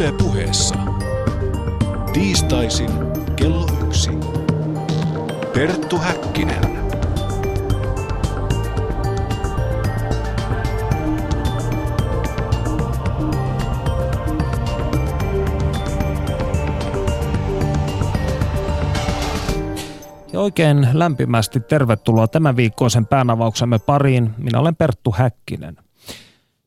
[0.00, 0.74] Yle puheessa.
[2.12, 2.90] Tiistaisin
[3.36, 4.10] kello yksi.
[5.54, 6.62] Perttu Häkkinen.
[20.32, 24.30] Ja oikein lämpimästi tervetuloa tämän viikkoisen päänavauksemme pariin.
[24.38, 25.76] Minä olen Perttu Häkkinen.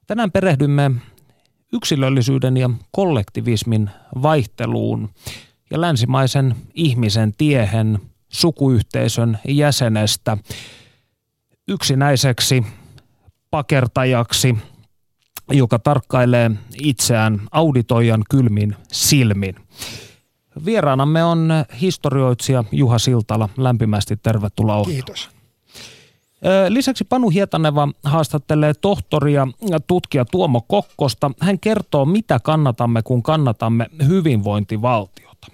[0.08, 0.92] Tänään perehdymme
[1.74, 3.90] yksilöllisyyden ja kollektivismin
[4.22, 5.10] vaihteluun
[5.70, 10.38] ja länsimaisen ihmisen tiehen sukuyhteisön jäsenestä
[11.68, 12.64] yksinäiseksi
[13.52, 14.58] pakertajaksi,
[15.52, 19.56] joka tarkkailee itseään auditoijan kylmin silmin.
[20.66, 21.50] Vieraanamme on
[21.82, 23.50] historioitsija Juha Siltala.
[23.58, 24.86] Lämpimästi tervetuloa.
[24.86, 25.33] Kiitos.
[26.70, 29.48] Lisäksi Panu Hietaneva haastattelee tohtoria
[29.88, 31.32] tutkija Tuomo Kokkosta.
[31.40, 35.48] Hän kertoo, mitä kannatamme, kun kannatamme hyvinvointivaltiota.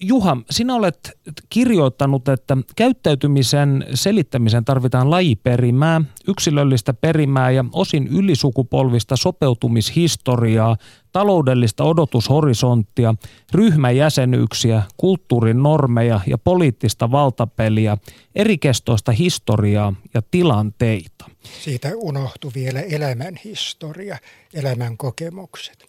[0.00, 1.18] Juha, sinä olet
[1.48, 10.76] kirjoittanut, että käyttäytymisen selittämisen tarvitaan lajiperimää, yksilöllistä perimää ja osin ylisukupolvista sopeutumishistoriaa,
[11.12, 13.14] taloudellista odotushorisonttia,
[13.52, 17.98] ryhmäjäsenyyksiä, kulttuurin normeja ja poliittista valtapeliä,
[18.34, 21.24] erikestoista historiaa ja tilanteita.
[21.60, 24.18] Siitä unohtui vielä elämän historia,
[24.54, 25.86] elämän kokemukset.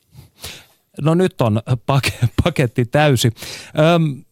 [1.01, 1.61] No nyt on
[2.43, 3.31] paketti täysi.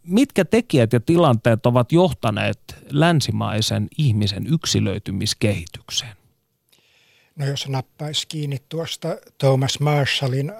[0.04, 6.18] Mitkä tekijät ja tilanteet ovat johtaneet länsimaisen ihmisen yksilöitymiskehitykseen?
[7.36, 10.54] No jos nappaisi kiinni tuosta Thomas Marshallin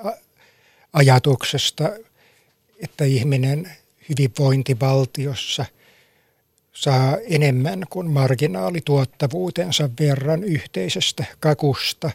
[0.94, 1.90] ajatuksesta,
[2.84, 3.72] että ihminen
[4.10, 5.66] hyvinvointivaltiossa
[6.74, 12.12] saa enemmän kuin marginaalituottavuutensa verran yhteisestä kakusta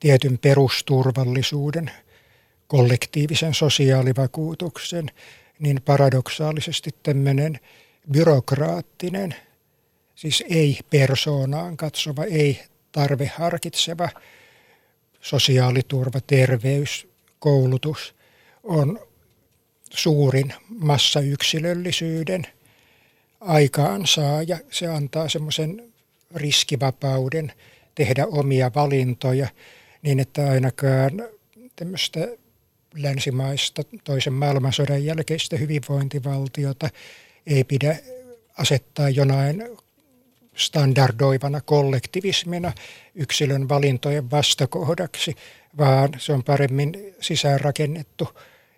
[0.00, 1.90] tietyn perusturvallisuuden–
[2.72, 5.10] kollektiivisen sosiaalivakuutuksen,
[5.58, 7.60] niin paradoksaalisesti tämmöinen
[8.12, 9.34] byrokraattinen,
[10.14, 12.60] siis ei persoonaan katsova, ei
[12.92, 14.08] tarveharkitseva
[15.20, 18.14] sosiaaliturva, terveys, koulutus
[18.62, 19.00] on
[19.90, 22.46] suurin massayksilöllisyyden
[23.40, 24.58] aikaansaaja.
[24.70, 25.92] Se antaa semmoisen
[26.34, 27.52] riskivapauden
[27.94, 29.48] tehdä omia valintoja
[30.02, 31.12] niin, että ainakaan
[31.76, 32.28] tämmöistä
[32.94, 36.88] länsimaista toisen maailmansodan jälkeistä hyvinvointivaltiota
[37.46, 37.96] ei pidä
[38.58, 39.68] asettaa jonain
[40.56, 42.72] standardoivana kollektivismina
[43.14, 45.36] yksilön valintojen vastakohdaksi,
[45.78, 48.28] vaan se on paremmin sisäänrakennettu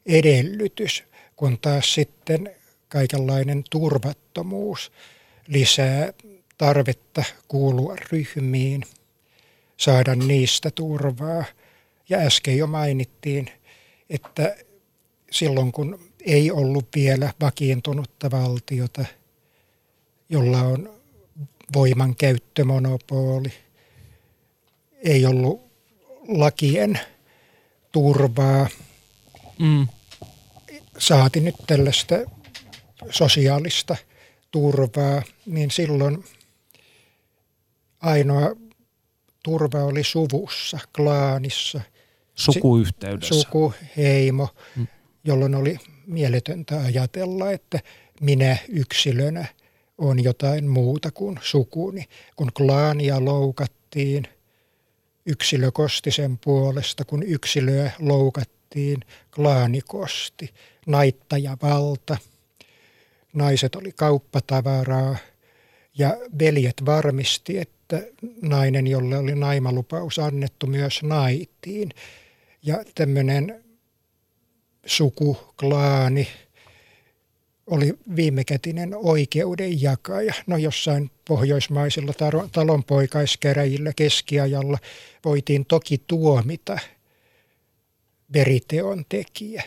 [0.06, 1.04] edellytys,
[1.36, 2.50] kun taas sitten
[2.88, 4.92] kaikenlainen turvattomuus
[5.46, 6.12] lisää
[6.58, 8.82] tarvetta kuulua ryhmiin,
[9.76, 11.44] saada niistä turvaa.
[12.08, 13.50] Ja äsken jo mainittiin–
[14.10, 14.56] että
[15.30, 19.04] silloin kun ei ollut vielä vakiintunutta valtiota,
[20.28, 21.00] jolla on
[21.74, 23.52] voiman käyttömonopoli,
[25.04, 25.62] ei ollut
[26.28, 27.00] lakien
[27.92, 28.68] turvaa,
[29.58, 29.88] mm.
[30.98, 32.14] saati nyt tällaista
[33.10, 33.96] sosiaalista
[34.50, 36.24] turvaa, niin silloin
[38.00, 38.56] ainoa
[39.42, 41.80] turva oli suvussa, klaanissa–
[42.34, 43.34] Sukuyhteydessä.
[43.34, 44.86] Suku, heimo, mm.
[45.24, 47.80] jolloin oli mieletöntä ajatella, että
[48.20, 49.44] minä yksilönä
[49.98, 52.04] on jotain muuta kuin sukuni.
[52.36, 54.28] Kun klaania loukattiin,
[55.26, 59.00] yksilö kosti sen puolesta, kun yksilöä loukattiin,
[59.34, 60.54] klaani kosti.
[60.86, 62.16] Naittaja valta,
[63.32, 65.16] naiset oli kauppatavaraa
[65.98, 68.02] ja veljet varmisti, että
[68.42, 71.88] nainen, jolle oli naimalupaus annettu, myös naitiin–
[72.66, 73.64] ja tämmöinen
[74.86, 76.28] suku, klaani
[77.66, 80.34] oli viimekätinen oikeudenjakaja.
[80.46, 82.12] No jossain pohjoismaisilla
[82.52, 84.78] talonpoikaiskäräjillä keskiajalla
[85.24, 86.78] voitiin toki tuomita
[88.32, 89.62] veriteon tekijä,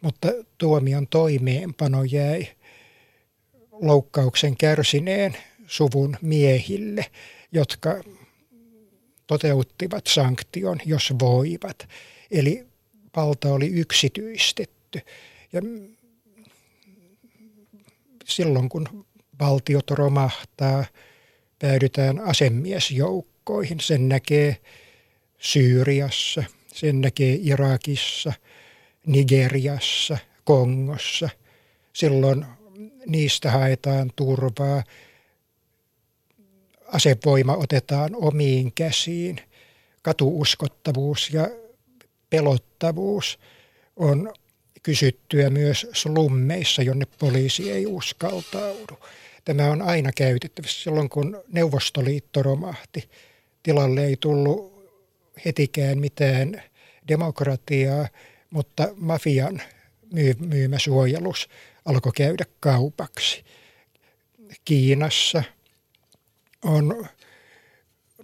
[0.00, 0.28] mutta
[0.58, 2.48] tuomion toimeenpano jäi
[3.72, 5.36] loukkauksen kärsineen
[5.66, 7.04] suvun miehille,
[7.52, 8.02] jotka
[9.26, 11.88] toteuttivat sanktion, jos voivat.
[12.30, 12.66] Eli
[13.16, 15.00] valta oli yksityistetty.
[15.52, 15.62] Ja
[18.24, 19.06] silloin kun
[19.40, 20.84] valtiot romahtaa,
[21.58, 23.80] päädytään asemiesjoukkoihin.
[23.80, 24.56] Sen näkee
[25.38, 28.32] Syyriassa, sen näkee Irakissa,
[29.06, 31.28] Nigeriassa, Kongossa.
[31.92, 32.46] Silloin
[33.06, 34.84] niistä haetaan turvaa.
[36.86, 39.40] Asevoima otetaan omiin käsiin.
[40.02, 41.48] Katuuskottavuus ja
[42.30, 43.38] pelottavuus
[43.96, 44.32] on
[44.82, 48.98] kysyttyä myös slummeissa, jonne poliisi ei uskaltaudu.
[49.44, 50.82] Tämä on aina käytettävissä.
[50.82, 53.10] Silloin kun Neuvostoliitto romahti,
[53.62, 54.78] tilalle ei tullut
[55.44, 56.62] hetikään mitään
[57.08, 58.08] demokratiaa,
[58.50, 59.62] mutta mafian
[60.38, 61.48] myymä suojelus
[61.84, 63.44] alkoi käydä kaupaksi.
[64.64, 65.42] Kiinassa
[66.64, 67.08] on,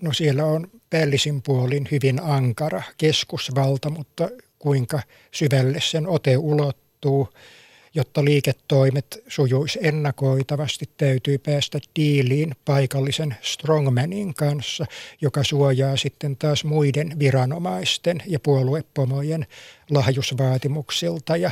[0.02, 5.00] no siellä on päällisin puolin hyvin ankara keskusvalta, mutta kuinka
[5.30, 7.28] syvälle sen ote ulottuu,
[7.94, 14.86] jotta liiketoimet sujuisi ennakoitavasti, täytyy päästä diiliin paikallisen strongmanin kanssa,
[15.20, 19.46] joka suojaa sitten taas muiden viranomaisten ja puoluepomojen
[19.90, 21.50] lahjusvaatimuksilta ja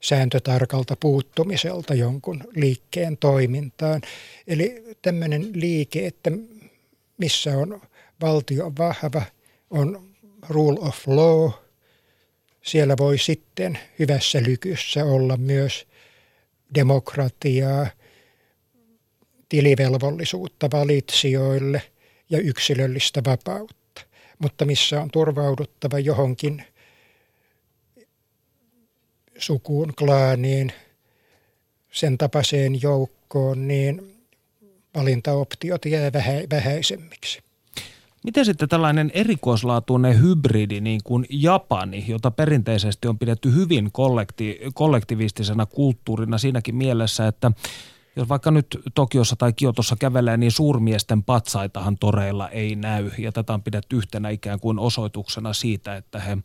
[0.00, 4.02] sääntötarkalta puuttumiselta jonkun liikkeen toimintaan.
[4.46, 6.30] Eli tämmöinen liike, että
[7.18, 7.80] missä on
[8.20, 9.22] valtio vahva,
[9.70, 10.14] on
[10.48, 11.52] rule of law.
[12.62, 15.86] Siellä voi sitten hyvässä lykyssä olla myös
[16.74, 17.86] demokratiaa,
[19.48, 21.82] tilivelvollisuutta valitsijoille
[22.30, 24.00] ja yksilöllistä vapautta.
[24.38, 26.64] Mutta missä on turvauduttava johonkin
[29.38, 30.72] sukuun, klaaniin,
[31.92, 34.13] sen tapaiseen joukkoon, niin
[34.94, 36.12] valintaoptiot jää
[36.50, 37.40] vähäisemmiksi.
[38.24, 45.66] Miten sitten tällainen erikoislaatuinen hybridi niin kuin Japani, jota perinteisesti on pidetty hyvin kollekti, kollektivistisena
[45.66, 47.52] kulttuurina siinäkin mielessä, että
[48.16, 53.10] jos vaikka nyt Tokiossa tai Kiotossa kävelee, niin suurmiesten patsaitahan toreilla ei näy.
[53.18, 56.38] Ja tätä on pidetty yhtenä ikään kuin osoituksena siitä, että he,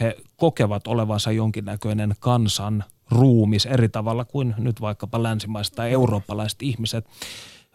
[0.00, 7.06] he kokevat olevansa jonkinnäköinen kansan ruumis eri tavalla kuin nyt vaikkapa länsimaiset tai eurooppalaiset ihmiset.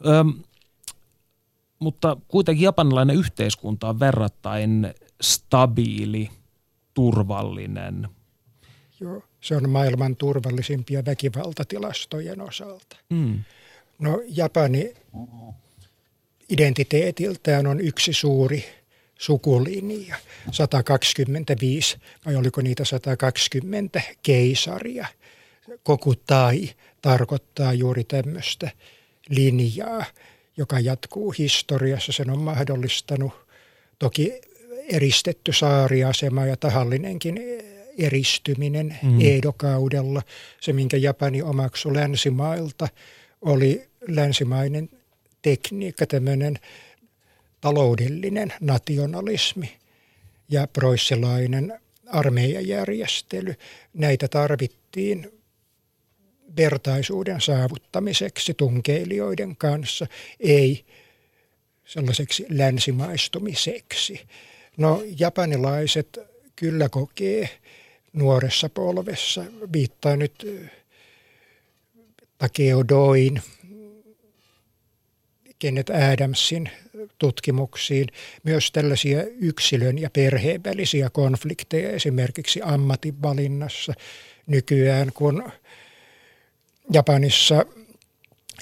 [0.07, 0.33] Öm,
[1.80, 6.30] mutta kuitenkin japanilainen yhteiskunta on verrattain stabiili,
[6.94, 8.07] turvallinen.
[9.00, 12.98] Joo, se on maailman turvallisimpia väkivaltatilastojen osalta.
[13.09, 13.44] Mm.
[14.00, 14.94] No Japani
[16.50, 18.65] identiteetiltään on yksi suuri
[19.19, 20.15] sukulinja,
[20.51, 25.07] 125 vai oliko niitä 120 keisaria.
[25.83, 26.69] Koku tai
[27.01, 28.71] tarkoittaa juuri tämmöistä
[29.31, 30.06] linjaa
[30.57, 32.12] joka jatkuu historiassa.
[32.12, 33.31] Sen on mahdollistanut
[34.00, 34.42] toki
[34.89, 37.39] eristetty saariasema ja tahallinenkin
[37.98, 39.22] eristyminen mm.
[39.22, 40.22] Eedokaudella.
[40.62, 42.88] Se, minkä Japani omaksui länsimailta,
[43.42, 44.89] oli länsimainen
[45.42, 46.60] tekniikka, tämmöinen
[47.62, 49.78] taloudellinen nationalismi
[50.50, 53.56] ja proissilainen armeijajärjestely.
[53.94, 55.40] Näitä tarvittiin
[56.57, 60.07] vertaisuuden saavuttamiseksi tunkeilijoiden kanssa,
[60.39, 60.86] ei
[61.86, 64.21] sellaiseksi länsimaistumiseksi.
[64.77, 66.19] No japanilaiset
[66.56, 67.50] kyllä kokee
[68.13, 70.45] nuoressa polvessa, viittaa nyt
[72.38, 73.42] Takeo Doin,
[75.59, 76.69] Kenneth Adamsin
[77.18, 78.07] tutkimuksiin
[78.44, 83.94] myös tällaisia yksilön ja perheen välisiä konflikteja esimerkiksi ammatinvalinnassa
[84.47, 85.51] nykyään, kun
[86.94, 87.66] Japanissa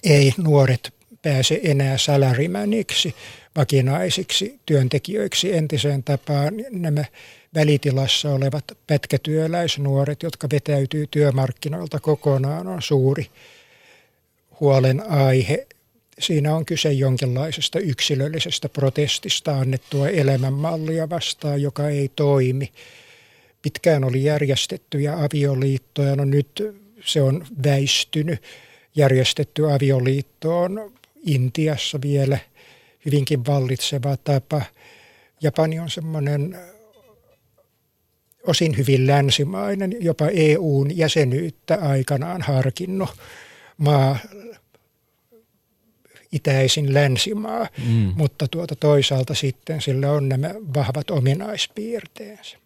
[0.03, 3.15] ei nuoret pääse enää salarimäniksi,
[3.55, 6.53] vakinaisiksi työntekijöiksi entiseen tapaan.
[6.69, 7.05] Nämä
[7.55, 13.25] välitilassa olevat pätkätyöläisnuoret, jotka vetäytyy työmarkkinoilta kokonaan, on suuri
[14.59, 15.67] huolenaihe.
[16.19, 22.71] Siinä on kyse jonkinlaisesta yksilöllisestä protestista annettua elämänmallia vastaan, joka ei toimi.
[23.61, 26.63] Pitkään oli järjestettyjä avioliittoja, no nyt
[27.05, 28.43] se on väistynyt.
[28.95, 30.93] Järjestetty avioliitto on
[31.25, 32.37] Intiassa vielä
[33.05, 34.61] hyvinkin vallitseva tapa.
[35.41, 36.57] Japani on semmoinen
[38.47, 43.09] osin hyvin länsimainen, jopa EUn jäsenyyttä aikanaan harkinnut
[43.77, 44.17] maa,
[46.31, 48.13] itäisin länsimaa, mm.
[48.15, 52.57] mutta tuota toisaalta sitten sillä on nämä vahvat ominaispiirteensä.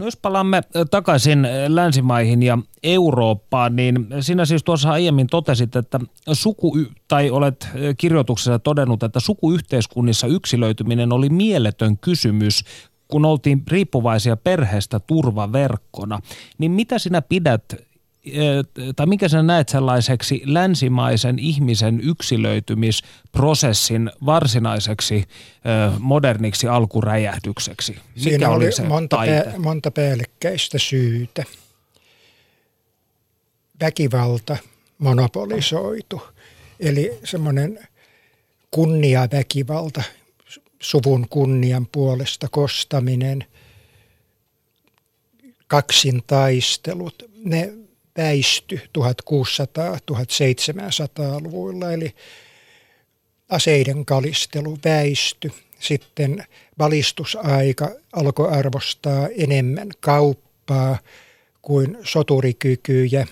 [0.00, 6.00] No jos palaamme takaisin länsimaihin ja Eurooppaan, niin sinä siis tuossa aiemmin totesit, että
[6.32, 6.78] suku,
[7.08, 12.64] tai olet kirjoituksessa todennut, että sukuyhteiskunnissa yksilöityminen oli mieletön kysymys,
[13.08, 16.20] kun oltiin riippuvaisia perheestä turvaverkkona.
[16.58, 17.62] Niin mitä sinä pidät
[18.96, 25.24] tai mikä sä näet sellaiseksi länsimaisen ihmisen yksilöitymisprosessin varsinaiseksi
[25.98, 27.92] moderniksi alkuräjähdykseksi?
[27.92, 31.44] Mikä Siinä oli, oli se monta, pää, monta päällekkäistä syytä.
[33.80, 34.56] Väkivalta
[34.98, 36.22] monopolisoitu,
[36.80, 37.88] eli semmoinen
[38.70, 40.02] kunniaväkivalta,
[40.80, 43.44] suvun kunnian puolesta kostaminen,
[45.66, 47.72] kaksintaistelut, ne
[48.20, 52.14] väisty 1600-1700-luvuilla, eli
[53.48, 55.52] aseiden kalistelu väisty.
[55.78, 56.44] Sitten
[56.78, 60.98] valistusaika alkoi arvostaa enemmän kauppaa
[61.62, 63.26] kuin soturikykyjä.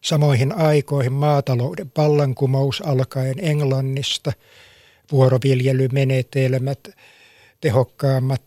[0.00, 4.32] Samoihin aikoihin maatalouden vallankumous alkaen Englannista,
[5.12, 6.88] vuoroviljelymenetelmät,
[7.60, 8.42] tehokkaammat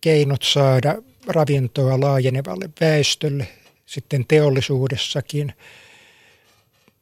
[0.00, 3.48] keinot saada ravintoa laajenevalle väestölle,
[3.88, 5.52] sitten teollisuudessakin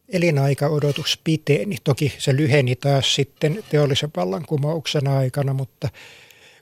[0.09, 1.77] elinaikaodotus piteni.
[1.85, 5.89] Toki se lyheni taas sitten teollisen vallankumouksen aikana, mutta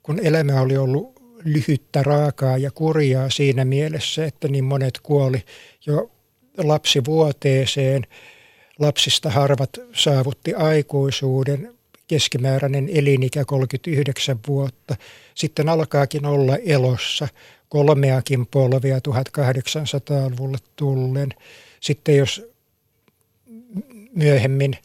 [0.03, 1.13] kun elämä oli ollut
[1.45, 5.43] lyhyttä, raakaa ja kurjaa siinä mielessä, että niin monet kuoli
[5.87, 6.11] jo
[6.59, 8.07] lapsivuoteeseen.
[8.79, 11.75] Lapsista harvat saavutti aikuisuuden,
[12.09, 14.97] keskimääräinen elinikä 39 vuotta.
[15.35, 17.29] Sitten alkaakin olla elossa
[17.75, 21.29] kolmeakin polvea 1800-luvulle tullen.
[21.81, 22.43] Sitten jos
[24.15, 24.77] myöhemmin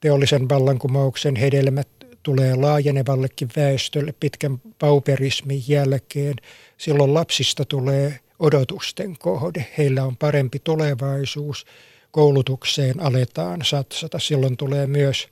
[0.00, 1.88] teollisen vallankumouksen hedelmät
[2.22, 6.34] tulee laajenevallekin väestölle pitkän pauperismin jälkeen,
[6.78, 9.66] silloin lapsista tulee odotusten kohde.
[9.78, 11.66] Heillä on parempi tulevaisuus.
[12.10, 14.18] Koulutukseen aletaan satsata.
[14.18, 15.28] Silloin tulee myös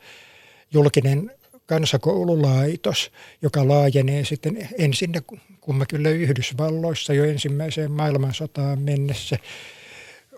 [0.72, 1.32] julkinen
[1.66, 3.10] kansakoululaitos,
[3.42, 5.12] joka laajenee sitten ensin
[5.60, 9.36] kumma kyllä Yhdysvalloissa jo ensimmäiseen maailmansotaan mennessä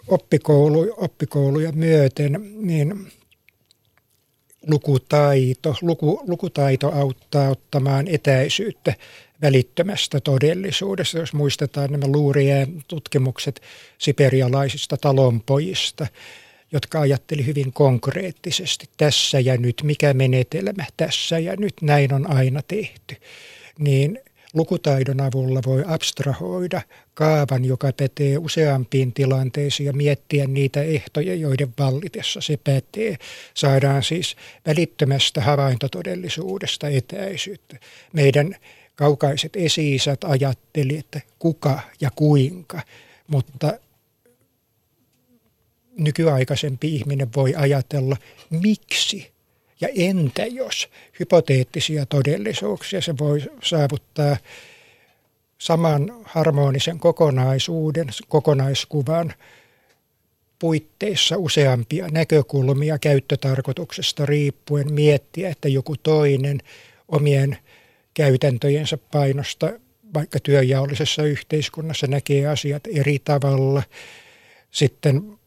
[0.08, 3.12] oppikoulu, oppikouluja myöten, niin
[4.66, 8.94] lukutaito, luku, lukutaito auttaa ottamaan etäisyyttä
[9.42, 13.62] välittömästä todellisuudesta, jos muistetaan nämä luurien tutkimukset
[13.98, 16.06] siperialaisista talonpojista,
[16.72, 22.62] jotka ajatteli hyvin konkreettisesti tässä ja nyt, mikä menetelmä tässä ja nyt, näin on aina
[22.68, 23.16] tehty,
[23.78, 24.18] niin
[24.52, 26.82] lukutaidon avulla voi abstrahoida
[27.14, 33.16] kaavan, joka pätee useampiin tilanteisiin ja miettiä niitä ehtoja, joiden vallitessa se pätee.
[33.54, 37.76] Saadaan siis välittömästä havaintotodellisuudesta etäisyyttä.
[38.12, 38.56] Meidän
[38.96, 42.80] kaukaiset esi-isät ajatteli, että kuka ja kuinka,
[43.26, 43.78] mutta
[45.98, 48.16] nykyaikaisempi ihminen voi ajatella,
[48.50, 49.32] miksi
[49.82, 50.88] ja entä jos
[51.20, 54.36] hypoteettisia todellisuuksia se voi saavuttaa
[55.58, 59.34] saman harmonisen kokonaisuuden, kokonaiskuvan
[60.58, 66.58] puitteissa useampia näkökulmia käyttötarkoituksesta riippuen miettiä, että joku toinen
[67.08, 67.58] omien
[68.14, 69.72] käytäntöjensä painosta
[70.14, 73.82] vaikka työjaollisessa yhteiskunnassa näkee asiat eri tavalla.
[74.70, 75.38] Sitten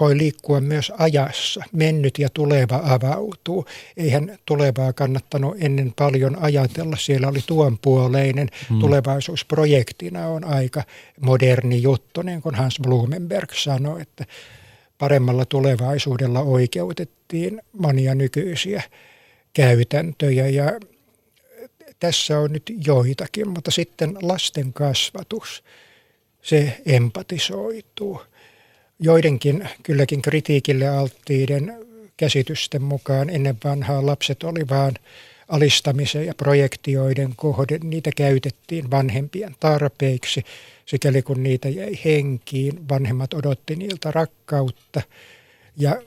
[0.00, 1.64] voi liikkua myös ajassa.
[1.72, 3.66] Mennyt ja tuleva avautuu.
[3.96, 6.96] Eihän tulevaa kannattanut ennen paljon ajatella.
[6.96, 8.80] Siellä oli tuonpuoleinen hmm.
[8.80, 10.82] tulevaisuusprojektina on aika
[11.20, 14.24] moderni juttu, niin kuin Hans Blumenberg sanoi, että
[14.98, 18.82] paremmalla tulevaisuudella oikeutettiin monia nykyisiä
[19.52, 20.80] käytäntöjä ja
[22.00, 25.64] tässä on nyt joitakin, mutta sitten lasten kasvatus,
[26.42, 28.22] se empatisoituu
[29.00, 34.94] joidenkin kylläkin kritiikille alttiiden käsitysten mukaan ennen vanhaa lapset oli vain
[35.48, 37.78] alistamisen ja projektioiden kohde.
[37.82, 40.44] Niitä käytettiin vanhempien tarpeiksi,
[40.86, 42.88] sikäli kun niitä jäi henkiin.
[42.88, 45.02] Vanhemmat odotti niiltä rakkautta
[45.76, 46.02] ja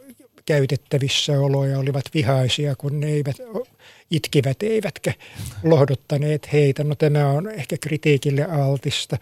[0.46, 3.38] käytettävissä oloja olivat vihaisia, kun ne eivät
[4.12, 5.14] itkivät eivätkä
[5.64, 6.84] lohduttaneet heitä.
[6.84, 9.18] No tämä on ehkä kritiikille altista.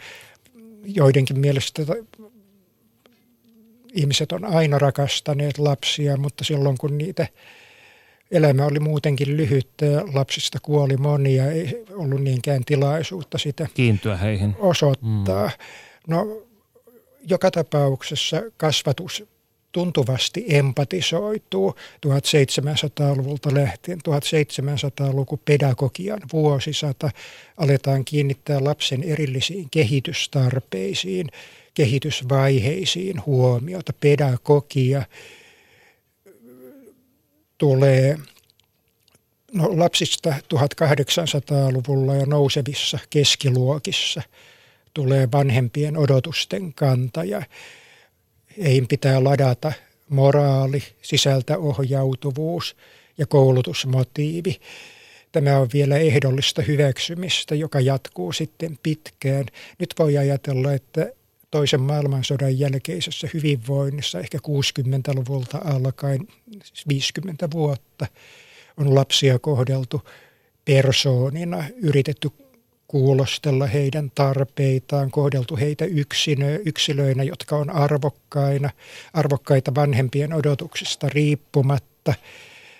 [0.83, 1.83] Joidenkin mielestä
[3.91, 7.27] ihmiset on aina rakastaneet lapsia, mutta silloin kun niitä
[8.31, 9.69] elämä oli muutenkin lyhyt,
[10.13, 14.55] lapsista kuoli monia, ei ollut niinkään tilaisuutta sitä Kiintyä heihin.
[14.59, 15.45] osoittaa.
[15.47, 15.51] Mm.
[16.07, 16.27] No
[17.27, 19.23] joka tapauksessa kasvatus
[19.71, 21.75] tuntuvasti empatisoituu
[22.07, 23.99] 1700-luvulta lähtien.
[23.99, 27.09] 1700-luku pedagogian vuosisata
[27.57, 31.27] aletaan kiinnittää lapsen erillisiin kehitystarpeisiin–
[31.73, 33.93] kehitysvaiheisiin huomiota.
[33.99, 35.03] Pedagogia
[37.57, 38.17] tulee
[39.53, 44.21] no, lapsista 1800-luvulla ja nousevissa keskiluokissa
[44.93, 47.43] tulee vanhempien odotusten kantaja.
[48.63, 49.73] Heihin pitää ladata
[50.09, 52.75] moraali, sisältäohjautuvuus
[53.17, 54.59] ja koulutusmotiivi.
[55.31, 59.45] Tämä on vielä ehdollista hyväksymistä, joka jatkuu sitten pitkään.
[59.79, 61.11] Nyt voi ajatella, että
[61.51, 66.27] toisen maailmansodan jälkeisessä hyvinvoinnissa ehkä 60-luvulta alkaen,
[66.63, 68.07] siis 50 vuotta,
[68.77, 70.01] on lapsia kohdeltu
[70.65, 72.29] persoonina, yritetty
[72.87, 78.69] kuulostella heidän tarpeitaan, kohdeltu heitä yksinö, yksilöinä, jotka on arvokkaina,
[79.13, 82.13] arvokkaita vanhempien odotuksista riippumatta.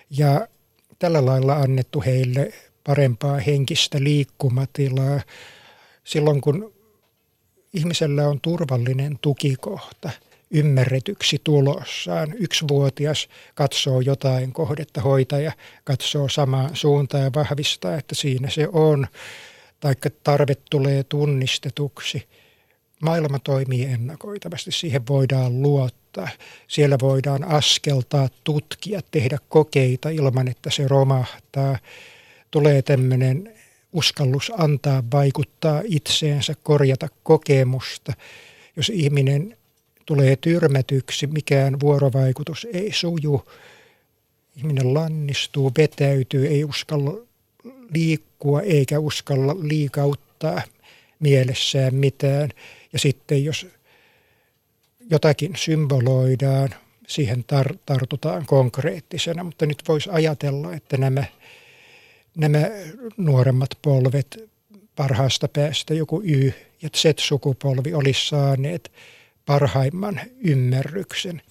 [0.09, 0.47] Ja
[0.99, 5.21] tällä lailla annettu heille parempaa henkistä liikkumatilaa
[6.03, 6.73] silloin, kun
[7.73, 10.09] ihmisellä on turvallinen tukikohta
[10.51, 12.33] ymmärretyksi tulossaan.
[12.39, 15.51] Yksivuotias katsoo jotain kohdetta, hoitaja
[15.83, 19.07] katsoo samaan suuntaan ja vahvistaa, että siinä se on,
[19.79, 22.27] taikka tarve tulee tunnistetuksi.
[23.01, 26.29] Maailma toimii ennakoitavasti, siihen voidaan luottaa.
[26.67, 31.77] Siellä voidaan askeltaa, tutkia, tehdä kokeita ilman, että se romahtaa.
[32.51, 33.53] Tulee tämmöinen
[33.93, 38.13] uskallus antaa vaikuttaa itseensä, korjata kokemusta.
[38.75, 39.57] Jos ihminen
[40.05, 43.45] tulee tyrmätyksi, mikään vuorovaikutus ei suju,
[44.57, 47.13] ihminen lannistuu, vetäytyy, ei uskalla
[47.93, 50.62] liikkua eikä uskalla liikauttaa
[51.19, 52.50] mielessään mitään.
[52.93, 53.67] Ja sitten jos
[55.10, 56.69] jotakin symboloidaan,
[57.07, 61.24] siihen tar- tartutaan konkreettisena, mutta nyt voisi ajatella, että nämä–
[62.38, 62.69] nämä
[63.17, 64.50] nuoremmat polvet
[64.95, 68.91] parhaasta päästä, joku Y- ja Z-sukupolvi olisi saaneet
[69.45, 71.41] parhaimman ymmärryksen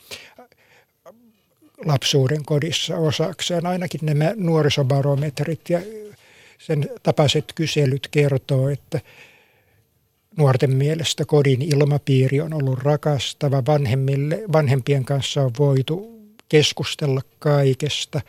[1.84, 3.66] lapsuuden kodissa osakseen.
[3.66, 5.80] Ainakin nämä nuorisobarometrit ja
[6.58, 9.00] sen tapaiset kyselyt kertoo, että
[10.36, 18.20] nuorten mielestä kodin ilmapiiri on ollut rakastava, vanhemmille, vanhempien kanssa on voitu keskustella kaikesta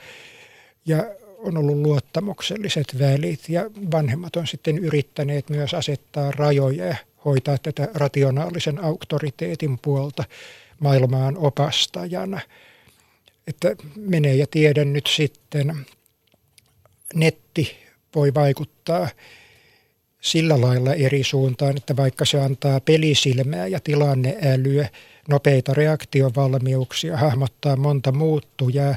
[0.86, 1.04] ja
[1.44, 6.96] on ollut luottamukselliset välit ja vanhemmat on sitten yrittäneet myös asettaa rajoja ja
[7.26, 10.24] hoitaa tätä rationaalisen auktoriteetin puolta
[10.80, 12.42] maailmaan opastajana.
[13.48, 15.86] Että menee ja tiedän nyt sitten,
[17.14, 17.76] netti
[18.16, 19.08] voi vaikuttaa
[20.22, 24.90] sillä lailla eri suuntaan, että vaikka se antaa pelisilmää ja tilanneälyä,
[25.30, 28.96] nopeita reaktiovalmiuksia, hahmottaa monta muuttujaa,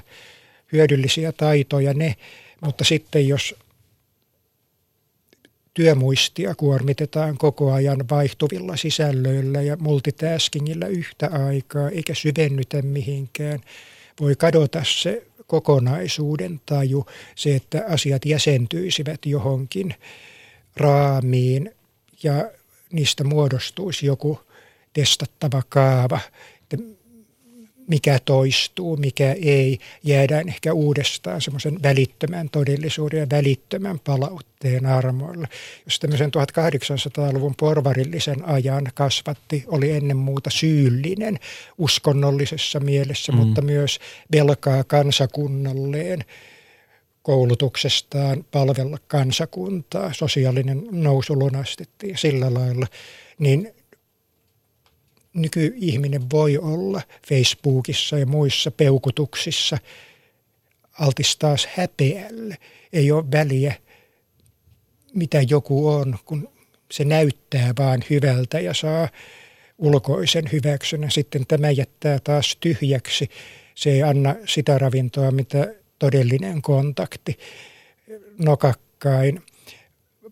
[0.74, 2.14] hyödyllisiä taitoja ne,
[2.60, 3.54] mutta sitten jos
[5.74, 13.60] työmuistia kuormitetaan koko ajan vaihtuvilla sisällöillä ja multitaskingilla yhtä aikaa, eikä syvennytä mihinkään,
[14.20, 19.94] voi kadota se kokonaisuuden taju, se, että asiat jäsentyisivät johonkin
[20.76, 21.74] raamiin
[22.22, 22.50] ja
[22.92, 24.40] niistä muodostuisi joku
[24.92, 26.20] testattava kaava,
[27.88, 29.78] mikä toistuu, mikä ei.
[30.02, 35.48] Jäädään ehkä uudestaan semmoisen välittömän todellisuuden ja välittömän palautteen armoilla.
[35.84, 41.38] Jos tämmöisen 1800-luvun porvarillisen ajan kasvatti, oli ennen muuta syyllinen
[41.78, 43.38] uskonnollisessa mielessä, mm.
[43.38, 43.98] mutta myös
[44.32, 46.24] velkaa kansakunnalleen
[47.22, 50.12] koulutuksestaan palvella kansakuntaa.
[50.12, 52.86] Sosiaalinen nousu lunastettiin sillä lailla.
[53.38, 53.74] Niin
[55.34, 59.78] nykyihminen voi olla Facebookissa ja muissa peukutuksissa
[61.00, 62.56] altistaas häpeälle.
[62.92, 63.74] Ei ole väliä,
[65.14, 66.48] mitä joku on, kun
[66.90, 69.08] se näyttää vaan hyvältä ja saa
[69.78, 71.10] ulkoisen hyväksynnän.
[71.10, 73.30] Sitten tämä jättää taas tyhjäksi.
[73.74, 77.38] Se ei anna sitä ravintoa, mitä todellinen kontakti
[78.38, 79.42] nokakkain.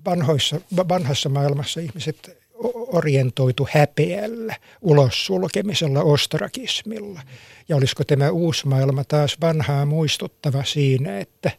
[0.04, 2.41] Vanhoissa, vanhassa maailmassa ihmiset
[2.74, 7.20] orientoitu häpeällä, ulos sulkemisella, ostrakismilla.
[7.68, 11.50] Ja olisiko tämä uusi maailma taas vanhaa muistuttava siinä, että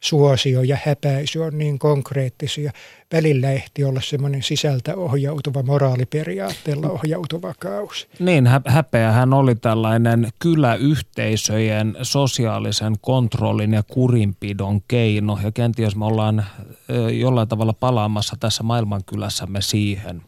[0.00, 2.72] suosio ja häpäisy on niin konkreettisia.
[3.12, 8.08] Välillä ehti olla semmoinen sisältä ohjautuva, moraaliperiaatteella ohjautuva kausi.
[8.18, 15.38] Niin, hä- häpeähän oli tällainen kyläyhteisöjen sosiaalisen kontrollin ja kurinpidon keino.
[15.42, 16.44] Ja kenties me ollaan
[17.20, 20.22] jollain tavalla palaamassa tässä maailmankylässämme siihen.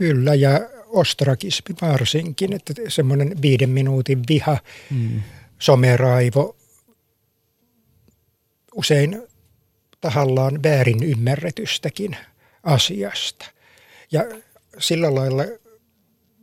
[0.00, 4.58] Kyllä, ja ostrakismi varsinkin, että semmoinen viiden minuutin viha,
[4.90, 5.22] mm.
[5.58, 6.56] someraivo,
[8.74, 9.22] usein
[10.00, 12.16] tahallaan väärin ymmärretystäkin
[12.62, 13.46] asiasta.
[14.12, 14.24] Ja
[14.78, 15.42] sillä lailla...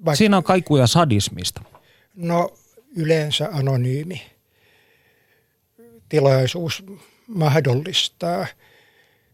[0.05, 1.61] Vaikka, Siinä on kaikuja sadismista.
[2.15, 2.53] No
[2.95, 4.21] yleensä anonyymi
[6.09, 6.83] tilaisuus
[7.27, 8.47] mahdollistaa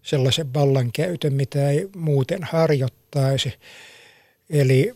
[0.01, 3.53] sellaisen vallankäytön, mitä ei muuten harjoittaisi.
[4.49, 4.93] Eli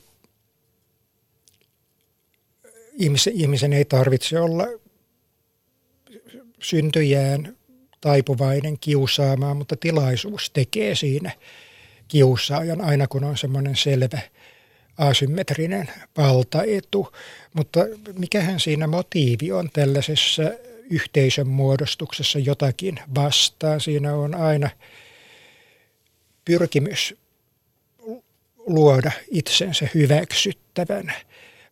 [2.94, 4.68] ihmisen, ihmisen ei tarvitse olla
[6.62, 7.58] syntyjään
[8.02, 11.32] taipuvainen kiusaamaan, mutta tilaisuus tekee siinä
[12.08, 14.22] kiusaajan aina kun on semmoinen selvä
[14.98, 17.14] asymmetrinen valtaetu.
[17.54, 17.80] Mutta
[18.20, 20.44] mikähän siinä motiivi on tällaisessa
[20.90, 23.82] yhteisön muodostuksessa jotakin vastaan.
[23.82, 24.70] Siinä on aina
[26.46, 27.16] pyrkimys
[28.68, 31.14] luoda itsensä hyväksyttävän,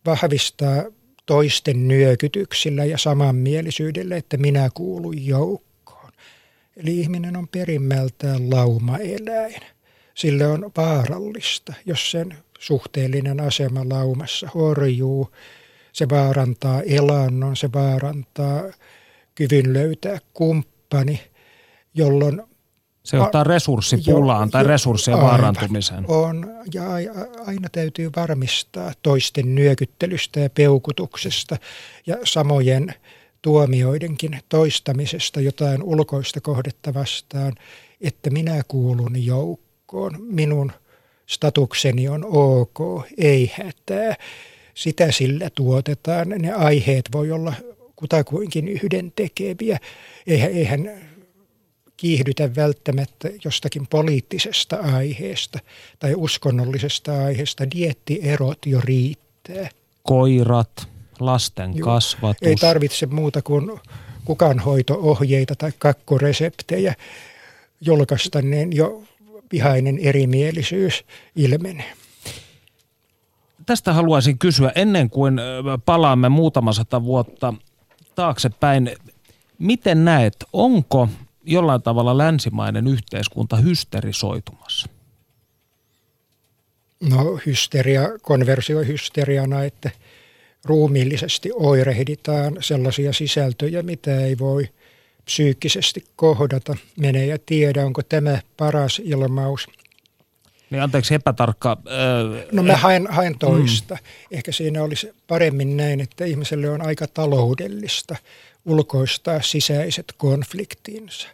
[0.05, 0.83] vahvistaa
[1.25, 6.11] toisten nyökytyksillä ja samanmielisyydellä, että minä kuulun joukkoon.
[6.77, 9.61] Eli ihminen on perimmältään laumaeläin.
[10.13, 15.31] Sille on vaarallista, jos sen suhteellinen asema laumassa horjuu.
[15.93, 18.63] Se vaarantaa elannon, se vaarantaa
[19.35, 21.21] kyvyn löytää kumppani,
[21.93, 22.41] jolloin
[23.05, 26.05] se johtaa resurssipulaan jo, tai resurssien aivan, vaarantumiseen.
[26.07, 26.83] On, ja
[27.45, 31.57] aina täytyy varmistaa toisten nyökyttelystä ja peukutuksesta
[32.07, 32.93] ja samojen
[33.41, 37.53] tuomioidenkin toistamisesta jotain ulkoista kohdetta vastaan,
[38.01, 40.71] että minä kuulun joukkoon, minun
[41.25, 44.15] statukseni on ok, ei hätää.
[44.73, 46.29] Sitä sillä tuotetaan.
[46.29, 47.53] Ne aiheet voi olla
[47.95, 49.79] kutakuinkin yhdentekeviä.
[50.27, 50.91] Eihän, eihän
[51.97, 55.59] kiihdytä välttämättä jostakin poliittisesta aiheesta
[55.99, 57.71] tai uskonnollisesta aiheesta.
[57.71, 59.69] Diettierot jo riittää.
[60.03, 60.87] Koirat,
[61.19, 62.47] lasten Joo, kasvatus.
[62.47, 63.79] Ei tarvitse muuta kuin
[64.25, 66.95] kukanhoito-ohjeita tai kakkoreseptejä
[67.81, 69.03] julkaista, niin jo
[69.51, 71.03] vihainen erimielisyys
[71.35, 71.93] ilmenee.
[73.65, 75.39] Tästä haluaisin kysyä ennen kuin
[75.85, 77.53] palaamme muutama sata vuotta
[78.15, 78.91] taaksepäin.
[79.59, 81.09] Miten näet, onko
[81.45, 84.89] jollain tavalla länsimainen yhteiskunta hysterisoitumassa?
[87.09, 89.91] No hysteria, konversio hysteriana, että
[90.65, 94.69] ruumiillisesti oirehditaan sellaisia sisältöjä, mitä ei voi
[95.25, 96.75] psyykkisesti kohdata.
[96.99, 99.67] Mene ja tiedä, onko tämä paras ilmaus.
[100.69, 101.77] Niin anteeksi epätarkka.
[101.91, 103.93] Öö, no mä haen, haen toista.
[103.93, 104.37] Mm.
[104.37, 108.15] Ehkä siinä olisi paremmin näin, että ihmiselle on aika taloudellista
[108.65, 111.27] ulkoistaa sisäiset konfliktinsa.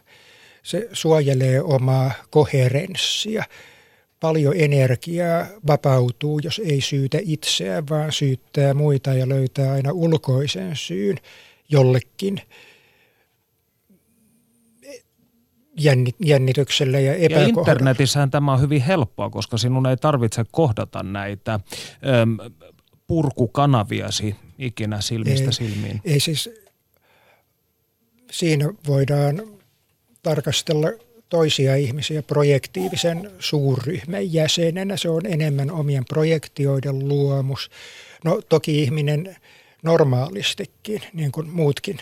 [0.62, 3.44] Se suojelee omaa koherenssia.
[4.20, 11.18] Paljon energiaa vapautuu, jos ei syytä itseään, vaan syyttää muita ja löytää aina ulkoisen syyn
[11.68, 12.40] jollekin
[16.24, 17.42] jännitykselle ja epäkohdalla.
[17.42, 22.38] Ja internetissähän tämä on hyvin helppoa, koska sinun ei tarvitse kohdata näitä äm,
[23.06, 26.00] purkukanaviasi ikinä silmistä ei, silmiin.
[26.04, 26.50] Ei siis,
[28.30, 29.42] siinä voidaan
[30.22, 30.88] tarkastella
[31.28, 34.96] toisia ihmisiä projektiivisen suurryhmän jäsenenä.
[34.96, 37.70] Se on enemmän omien projektioiden luomus.
[38.24, 39.36] No toki ihminen
[39.82, 41.98] normaalistikin, niin kuin muutkin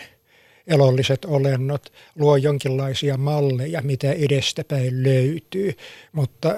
[0.67, 5.73] elolliset olennot, luo jonkinlaisia malleja, mitä edestäpäin löytyy,
[6.11, 6.55] mutta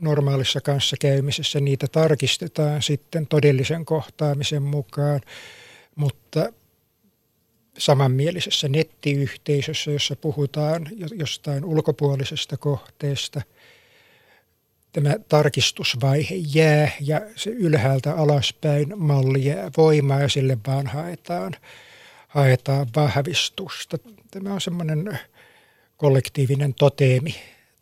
[0.00, 5.20] normaalissa kanssakäymisessä niitä tarkistetaan sitten todellisen kohtaamisen mukaan,
[5.96, 6.52] mutta
[7.78, 13.42] samanmielisessä nettiyhteisössä, jossa puhutaan jostain ulkopuolisesta kohteesta,
[14.92, 21.52] tämä tarkistusvaihe jää ja se ylhäältä alaspäin malli jää voimaa ja sille vaan haetaan,
[22.30, 23.98] haetaan vahvistusta.
[24.30, 25.18] Tämä on semmoinen
[25.96, 27.34] kollektiivinen toteemi,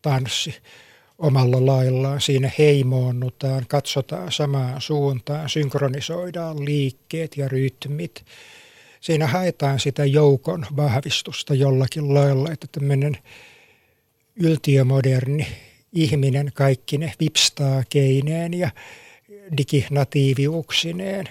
[0.03, 0.55] tanssi
[1.19, 2.21] omalla laillaan.
[2.21, 8.25] Siinä heimoonnutaan, katsotaan samaan suuntaan, synkronisoidaan liikkeet ja rytmit–
[9.01, 13.17] siinä haetaan sitä joukon vahvistusta jollakin lailla, että tämmöinen
[14.37, 15.47] yltiömoderni
[15.93, 18.71] ihminen kaikki ne vipstaa keineen ja
[19.57, 21.29] diginatiiviuksineen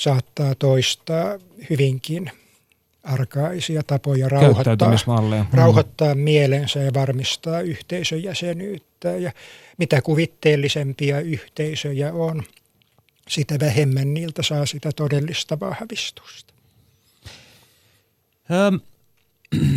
[0.00, 1.38] saattaa toistaa
[1.70, 2.30] hyvinkin
[3.02, 4.90] arkaisia tapoja rauhoittaa,
[5.26, 5.46] mm.
[5.52, 9.08] rauhoittaa mielensä ja varmistaa yhteisön jäsenyyttä.
[9.08, 9.32] Ja
[9.78, 12.42] mitä kuvitteellisempia yhteisöjä on,
[13.28, 16.54] sitä vähemmän niiltä saa sitä todellista vahvistusta.
[18.50, 18.80] Öm,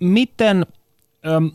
[0.00, 0.66] miten,
[1.26, 1.50] öm,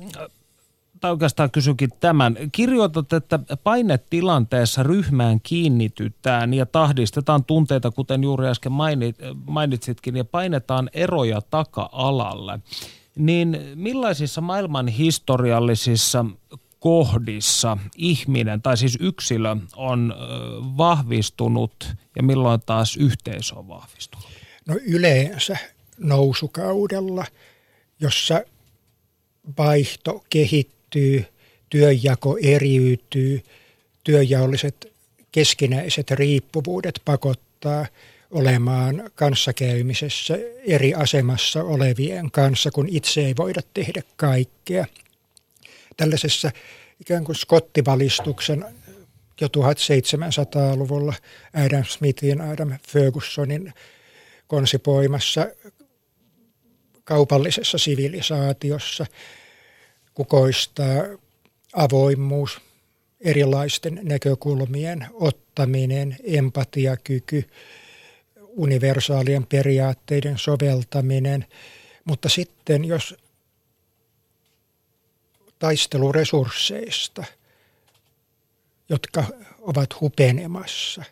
[1.01, 8.71] tai oikeastaan kysykin tämän, kirjoitat, että painetilanteessa ryhmään kiinnitytään ja tahdistetaan tunteita, kuten juuri äsken
[9.45, 12.59] mainitsitkin, ja painetaan eroja taka-alalle.
[13.15, 16.25] Niin millaisissa maailman historiallisissa
[16.79, 20.15] kohdissa ihminen tai siis yksilö on
[20.77, 24.27] vahvistunut ja milloin taas yhteisö on vahvistunut?
[24.67, 25.57] No yleensä
[25.97, 27.25] nousukaudella,
[27.99, 28.41] jossa
[29.57, 30.80] vaihto kehittyy,
[31.69, 33.43] työnjako eriytyy,
[34.03, 34.91] työjaolliset
[35.31, 37.85] keskinäiset riippuvuudet pakottaa
[38.31, 44.85] olemaan kanssakäymisessä eri asemassa olevien kanssa, kun itse ei voida tehdä kaikkea.
[45.97, 46.51] Tällaisessa
[46.99, 48.65] ikään kuin skottivalistuksen
[49.41, 51.13] jo 1700-luvulla
[51.65, 53.73] Adam Smithin, Adam Fergusonin
[54.47, 55.47] konsipoimassa
[57.03, 59.05] kaupallisessa sivilisaatiossa
[60.13, 61.03] kukoistaa
[61.73, 62.61] avoimuus,
[63.21, 67.49] erilaisten näkökulmien ottaminen, empatiakyky,
[68.47, 71.45] universaalien periaatteiden soveltaminen.
[72.05, 73.15] Mutta sitten jos
[75.59, 77.23] taisteluresursseista,
[78.89, 79.23] jotka
[79.59, 81.03] ovat hupenemassa,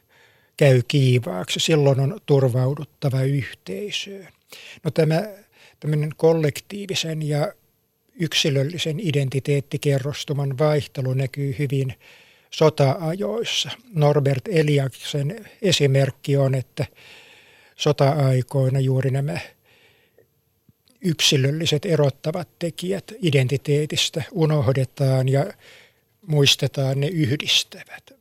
[0.58, 4.28] käy kiivaaksi, silloin on turvauduttava yhteisöön.
[4.84, 5.24] No tämä
[5.80, 7.54] tämmöinen kollektiivisen ja
[8.20, 11.94] yksilöllisen identiteettikerrostuman vaihtelu näkyy hyvin
[12.50, 13.70] sota-ajoissa.
[13.94, 16.86] Norbert Eliaksen esimerkki on, että
[17.76, 19.40] sota-aikoina juuri nämä
[21.02, 25.54] yksilölliset erottavat tekijät identiteetistä unohdetaan ja
[26.28, 28.12] muistetaan ne yhdistävät.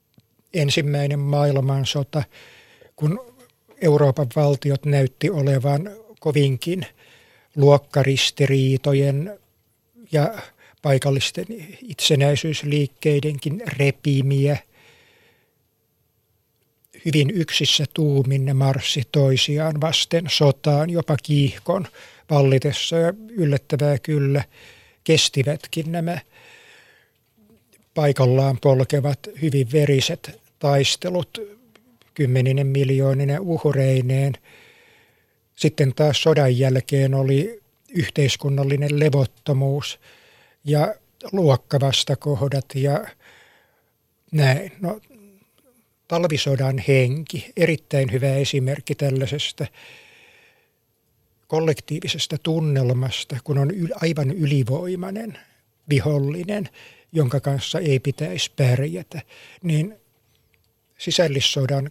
[0.55, 2.23] Ensimmäinen maailmansota,
[2.97, 3.35] kun
[3.83, 6.87] Euroopan valtiot näytti olevan kovinkin
[7.57, 9.39] luokkaristiriitojen
[10.13, 10.39] ja
[10.83, 11.47] paikallisten
[11.83, 14.59] itsenäisyysliikkeidenkin repimiä.
[17.05, 21.87] Hyvin yksissä tuumin ne marssi toisiaan vasten sotaan, jopa kiihkon
[22.31, 24.45] vallitessa ja yllättävää kyllä
[25.05, 26.19] kestivätkin nämä
[27.95, 31.39] paikallaan polkevat hyvin veriset taistelut
[32.15, 34.33] kymmeninen miljooninen uhreineen.
[35.57, 37.58] Sitten taas sodan jälkeen oli
[37.95, 40.01] yhteiskunnallinen levottomuus
[40.65, 40.95] ja
[41.33, 43.07] luokkavastakohdat ja
[44.33, 44.73] näin.
[44.81, 45.01] No,
[46.09, 49.67] talvisodan henki, erittäin hyvä esimerkki tällaisesta
[51.47, 55.39] kollektiivisesta tunnelmasta, kun on aivan ylivoimainen
[55.89, 56.69] vihollinen,
[57.13, 59.23] jonka kanssa ei pitäisi pärjätä,
[59.63, 59.95] niin
[60.99, 61.91] sisällissodan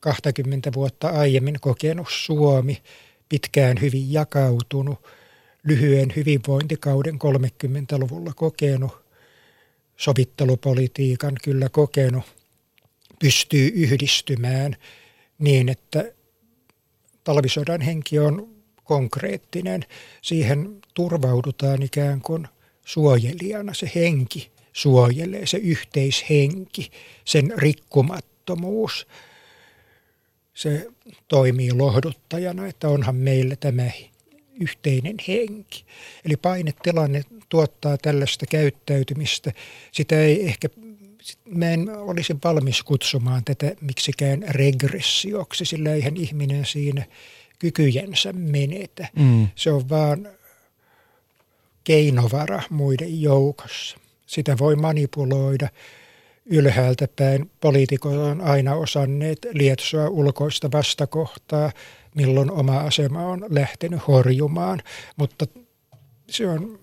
[0.00, 2.82] 20 vuotta aiemmin kokenut Suomi,
[3.28, 4.98] pitkään hyvin jakautunut,
[5.64, 9.04] lyhyen hyvinvointikauden 30-luvulla kokenut,
[9.96, 12.24] sovittelupolitiikan kyllä kokenut,
[13.18, 14.76] pystyy yhdistymään
[15.38, 16.12] niin, että
[17.24, 18.48] talvisodan henki on
[18.84, 19.84] konkreettinen.
[20.22, 22.48] Siihen turvaudutaan ikään kuin
[22.84, 23.74] suojelijana.
[23.74, 26.90] Se henki suojelee, se yhteishenki,
[27.24, 29.06] sen rikkumattomuus.
[30.58, 30.86] Se
[31.28, 33.90] toimii lohduttajana, että onhan meillä tämä
[34.60, 35.84] yhteinen henki.
[36.24, 39.52] Eli painetilanne tuottaa tällaista käyttäytymistä.
[39.92, 40.68] Sitä ei ehkä,
[41.44, 47.06] mä en olisi valmis kutsumaan tätä miksikään regressioksi, sillä eihän ihminen siinä
[47.58, 49.08] kykyjensä menetä.
[49.16, 49.48] Mm.
[49.54, 50.28] Se on vaan
[51.84, 53.98] keinovara muiden joukossa.
[54.26, 55.68] Sitä voi manipuloida
[56.50, 57.50] ylhäältä päin.
[57.60, 61.72] Poliitikot on aina osanneet lietsoa ulkoista vastakohtaa–
[62.18, 64.82] milloin oma asema on lähtenyt horjumaan,
[65.16, 65.46] mutta
[66.30, 66.78] se on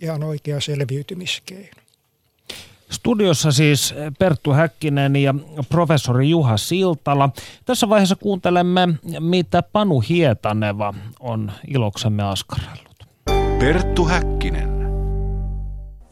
[0.00, 1.82] ihan oikea selviytymiskeino.
[2.90, 5.34] Studiossa siis Perttu Häkkinen ja
[5.68, 7.30] professori Juha Siltala.
[7.64, 8.88] Tässä vaiheessa kuuntelemme,
[9.20, 13.06] mitä Panu Hietaneva on iloksemme askarellut.
[13.58, 14.75] Perttu Häkkinen.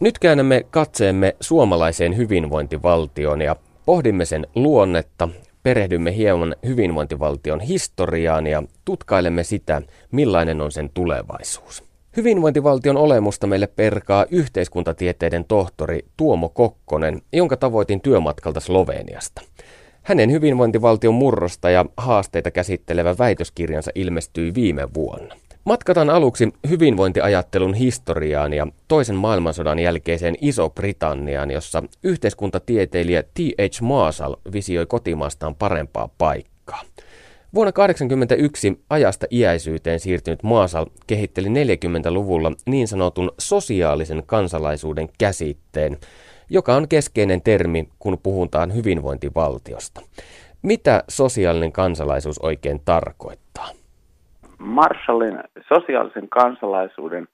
[0.00, 5.28] Nyt käännämme katseemme suomalaiseen hyvinvointivaltioon ja pohdimme sen luonnetta,
[5.62, 11.84] perehdymme hieman hyvinvointivaltion historiaan ja tutkailemme sitä, millainen on sen tulevaisuus.
[12.16, 19.42] Hyvinvointivaltion olemusta meille perkaa yhteiskuntatieteiden tohtori Tuomo Kokkonen, jonka tavoitin työmatkalta Sloveniasta.
[20.02, 25.34] Hänen hyvinvointivaltion murrosta ja haasteita käsittelevä väitöskirjansa ilmestyi viime vuonna.
[25.64, 33.82] Matkataan aluksi hyvinvointiajattelun historiaan ja toisen maailmansodan jälkeiseen Iso-Britanniaan, jossa yhteiskuntatieteilijä T.H.
[33.82, 36.82] Marshall visioi kotimaastaan parempaa paikkaa.
[37.54, 45.98] Vuonna 1981 ajasta iäisyyteen siirtynyt Marshall kehitteli 40-luvulla niin sanotun sosiaalisen kansalaisuuden käsitteen,
[46.50, 50.00] joka on keskeinen termi, kun puhutaan hyvinvointivaltiosta.
[50.62, 53.43] Mitä sosiaalinen kansalaisuus oikein tarkoittaa?
[54.64, 57.28] Marshallin sosiaalisen kansalaisuuden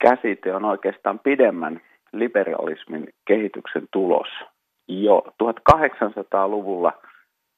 [0.00, 1.80] käsite on oikeastaan pidemmän
[2.12, 4.28] liberalismin kehityksen tulos.
[4.88, 6.92] Jo 1800-luvulla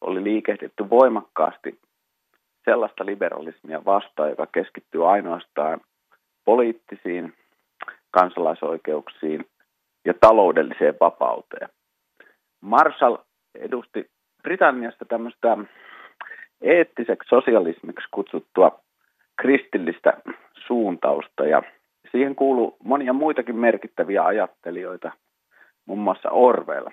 [0.01, 1.81] oli liikehditty voimakkaasti
[2.65, 5.81] sellaista liberalismia vastaan, joka keskittyy ainoastaan
[6.45, 7.35] poliittisiin
[8.11, 9.45] kansalaisoikeuksiin
[10.05, 11.69] ja taloudelliseen vapauteen.
[12.61, 13.17] Marshall
[13.55, 14.11] edusti
[14.43, 15.57] Britanniasta tämmöistä
[16.63, 18.81] eettiseksi sosialismiksi kutsuttua
[19.37, 20.13] kristillistä
[20.67, 21.63] suuntausta ja
[22.11, 25.13] siihen kuuluu monia muitakin merkittäviä ajattelijoita,
[25.87, 26.87] muun muassa Orwell.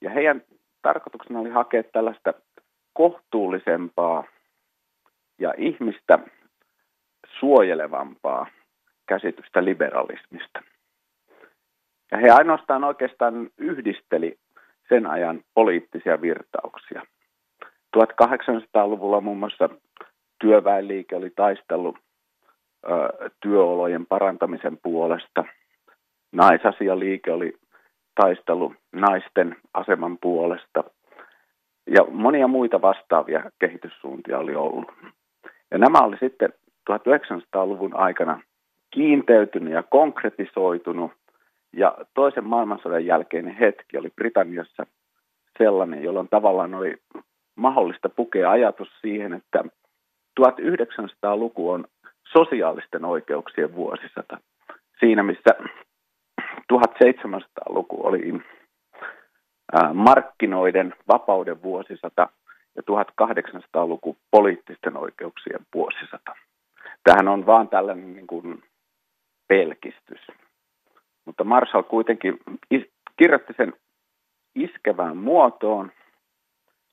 [0.00, 0.42] Ja heidän
[0.82, 2.34] tarkoituksena oli hakea tällaista
[2.92, 4.24] kohtuullisempaa
[5.38, 6.18] ja ihmistä
[7.40, 8.46] suojelevampaa
[9.06, 10.62] käsitystä liberalismista.
[12.10, 14.38] Ja he ainoastaan oikeastaan yhdisteli
[14.88, 17.02] sen ajan poliittisia virtauksia.
[17.96, 19.68] 1800-luvulla muun muassa
[20.40, 21.96] työväenliike oli taistellut
[22.84, 25.44] ö, työolojen parantamisen puolesta.
[26.32, 27.56] Naisasialiike oli
[28.14, 30.84] taistellut naisten aseman puolesta.
[31.86, 34.92] Ja monia muita vastaavia kehityssuuntia oli ollut.
[35.70, 36.52] Ja nämä oli sitten
[36.90, 38.40] 1900-luvun aikana
[38.90, 41.12] kiinteytynyt ja konkretisoitunut.
[41.72, 44.86] Ja toisen maailmansodan jälkeinen hetki oli Britanniassa
[45.58, 46.96] sellainen, jolloin tavallaan oli
[47.58, 49.64] mahdollista pukea ajatus siihen, että
[50.40, 51.84] 1900-luku on
[52.32, 54.38] sosiaalisten oikeuksien vuosisata.
[55.00, 55.50] Siinä missä
[56.72, 58.40] 1700-luku oli
[59.94, 62.28] markkinoiden vapauden vuosisata
[62.76, 66.34] ja 1800-luku poliittisten oikeuksien vuosisata.
[67.04, 68.62] Tähän on vaan tällainen niin kuin
[69.48, 70.20] pelkistys.
[71.24, 72.38] Mutta Marshall kuitenkin
[73.16, 73.72] kirjoitti sen
[74.54, 75.92] iskevään muotoon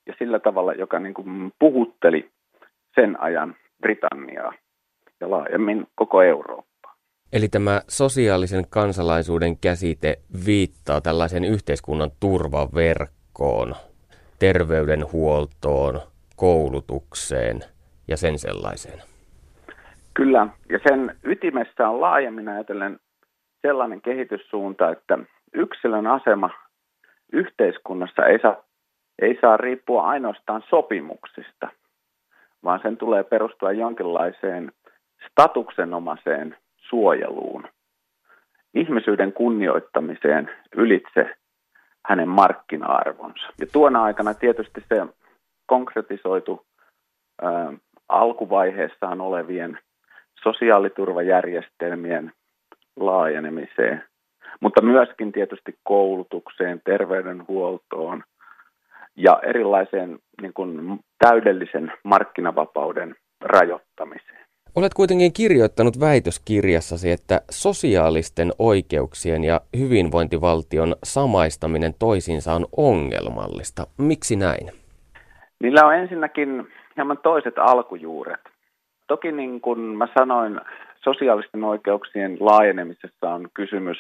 [0.08, 2.30] ja sillä tavalla, joka niin kuin puhutteli
[2.96, 4.54] sen ajan Britanniaa
[5.20, 6.96] ja laajemmin koko Eurooppaa.
[7.34, 10.16] Eli tämä sosiaalisen kansalaisuuden käsite
[10.46, 13.76] viittaa tällaisen yhteiskunnan turvaverkkoon,
[14.40, 16.02] terveydenhuoltoon,
[16.36, 17.60] koulutukseen
[18.08, 19.00] ja sen sellaiseen.
[20.14, 23.00] Kyllä, ja sen ytimessä on laajemmin ajatellen
[23.62, 25.18] sellainen kehityssuunta, että
[25.54, 26.50] yksilön asema
[27.34, 28.64] yhteiskunnassa ei saa,
[29.22, 31.68] ei saa riippua ainoastaan sopimuksista,
[32.64, 34.72] vaan sen tulee perustua jonkinlaiseen
[35.32, 37.68] statuksenomaiseen suojeluun,
[38.74, 41.36] ihmisyyden kunnioittamiseen ylitse
[42.06, 43.48] hänen markkina-arvonsa.
[43.60, 45.06] Ja tuona aikana tietysti se
[45.66, 46.66] konkretisoitu
[47.42, 47.74] ää,
[48.10, 49.80] alkuvaiheessaan olevien
[50.44, 52.32] sosiaaliturvajärjestelmien
[52.96, 54.04] laajenemiseen,
[54.60, 58.24] mutta myöskin tietysti koulutukseen, terveydenhuoltoon
[59.18, 64.46] ja erilaiseen niin kuin, täydellisen markkinavapauden rajoittamiseen.
[64.76, 73.88] Olet kuitenkin kirjoittanut väitöskirjassasi, että sosiaalisten oikeuksien ja hyvinvointivaltion samaistaminen toisiinsa on ongelmallista.
[73.98, 74.72] Miksi näin?
[75.60, 78.42] Niillä on ensinnäkin hieman toiset alkujuuret.
[79.08, 80.62] Toki niin kuin mä sanoin,
[81.04, 83.98] sosiaalisten oikeuksien laajenemisessa on kysymys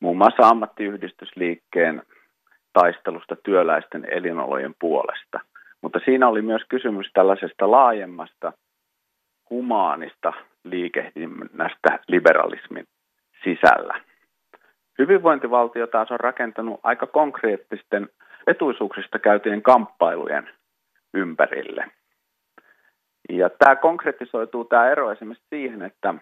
[0.00, 2.02] muun muassa ammattiyhdistysliikkeen
[2.72, 5.40] taistelusta työläisten elinolojen puolesta.
[5.82, 8.52] Mutta siinä oli myös kysymys tällaisesta laajemmasta
[9.50, 10.32] humaanista
[10.64, 12.84] liikehdinnästä liberalismin
[13.44, 14.00] sisällä.
[14.98, 18.08] Hyvinvointivaltio taas on rakentanut aika konkreettisten
[18.46, 20.50] etuisuuksista käytyjen kamppailujen
[21.14, 21.90] ympärille.
[23.28, 26.14] Ja tämä konkretisoituu tämä ero esimerkiksi siihen, että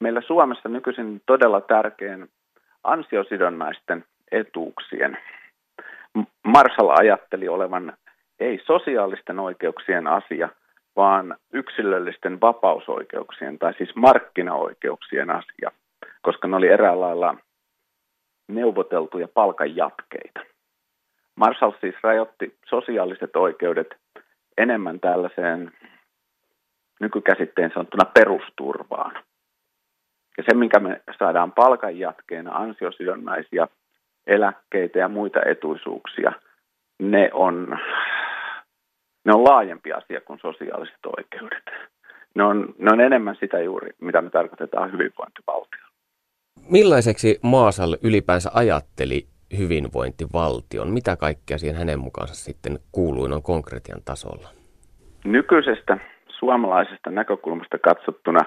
[0.00, 2.28] meillä Suomessa nykyisin todella tärkeän
[2.84, 5.18] ansiosidonnaisten etuuksien
[6.44, 7.92] Marshall ajatteli olevan
[8.40, 10.48] ei sosiaalisten oikeuksien asia,
[10.96, 15.70] vaan yksilöllisten vapausoikeuksien tai siis markkinaoikeuksien asia,
[16.22, 17.36] koska ne oli eräällä lailla
[18.48, 20.40] neuvoteltuja palkan jatkeita.
[21.36, 23.96] Marshall siis rajoitti sosiaaliset oikeudet
[24.58, 25.72] enemmän tällaiseen
[27.00, 29.24] nykykäsitteen sanottuna perusturvaan.
[30.38, 33.68] Ja se, minkä me saadaan palkan jatkeena, ansiosidonnaisia
[34.26, 36.32] eläkkeitä ja muita etuisuuksia,
[36.98, 37.78] ne on,
[39.24, 41.64] ne on laajempi asia kuin sosiaaliset oikeudet.
[42.34, 45.86] Ne on, ne on enemmän sitä juuri, mitä me tarkoitetaan hyvinvointivaltiolla.
[46.70, 49.26] Millaiseksi Maasal ylipäänsä ajatteli
[49.58, 50.90] hyvinvointivaltion?
[50.90, 54.48] Mitä kaikkea siihen hänen mukaansa sitten kuului noin konkretian tasolla?
[55.24, 58.40] Nykyisestä suomalaisesta näkökulmasta katsottuna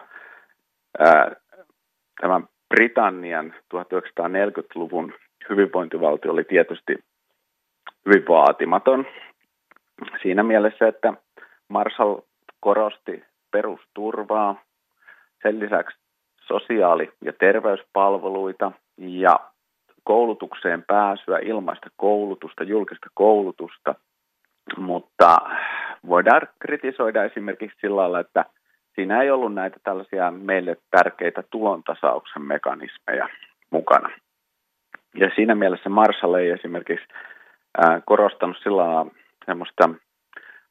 [0.99, 1.35] ää,
[2.21, 2.41] tämä
[2.75, 5.13] Britannian 1940-luvun
[5.49, 6.95] hyvinvointivaltio oli tietysti
[8.05, 9.05] hyvin vaatimaton
[10.21, 11.13] siinä mielessä, että
[11.67, 12.19] Marshall
[12.59, 14.61] korosti perusturvaa,
[15.41, 15.97] sen lisäksi
[16.47, 19.39] sosiaali- ja terveyspalveluita ja
[20.03, 23.95] koulutukseen pääsyä, ilmaista koulutusta, julkista koulutusta,
[24.78, 25.38] mutta
[26.07, 28.45] voidaan kritisoida esimerkiksi sillä lailla, että
[28.95, 33.30] siinä ei ollut näitä tällaisia meille tärkeitä tulontasauksen mekanismeja
[33.69, 34.09] mukana.
[35.16, 37.07] Ja siinä mielessä Marshall ei esimerkiksi
[38.05, 39.05] korostanut sillä
[39.45, 39.89] semmoista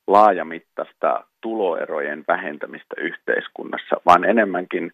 [0.07, 4.93] laajamittaista tuloerojen vähentämistä yhteiskunnassa, vaan enemmänkin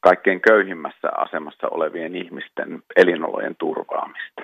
[0.00, 4.42] kaikkein köyhimmässä asemassa olevien ihmisten elinolojen turvaamista.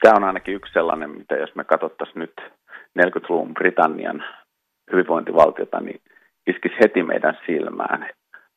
[0.00, 2.32] Tämä on ainakin yksi sellainen, mitä jos me katsottaisiin nyt
[2.98, 4.24] 40-luvun Britannian
[4.92, 6.00] hyvinvointivaltiota, niin
[6.46, 8.10] iskisi heti meidän silmään.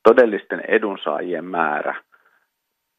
[0.04, 1.96] Todellisten edunsaajien määrä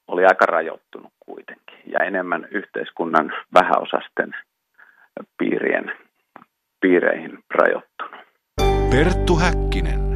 [0.08, 4.34] oli aika rajoittunut kuitenkin ja enemmän yhteiskunnan vähäosasten
[5.38, 5.92] piirien,
[6.80, 8.20] piireihin rajoittunut.
[8.90, 10.08] Perttu Häkkinen.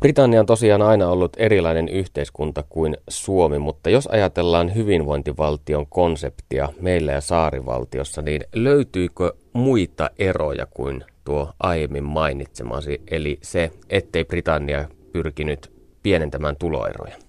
[0.00, 7.12] Britannia on tosiaan aina ollut erilainen yhteiskunta kuin Suomi, mutta jos ajatellaan hyvinvointivaltion konseptia meillä
[7.12, 15.72] ja saarivaltiossa, niin löytyykö muita eroja kuin tuo aiemmin mainitsemasi, eli se, ettei Britannia pyrkinyt
[16.02, 17.27] pienentämään tuloeroja?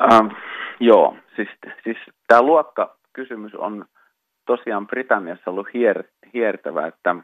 [0.00, 0.36] Äh, äh,
[0.80, 1.48] joo, siis,
[1.84, 1.96] siis
[2.28, 3.84] tämä luokkakysymys on
[4.46, 7.16] tosiaan Britanniassa ollut hier, hiertävä, että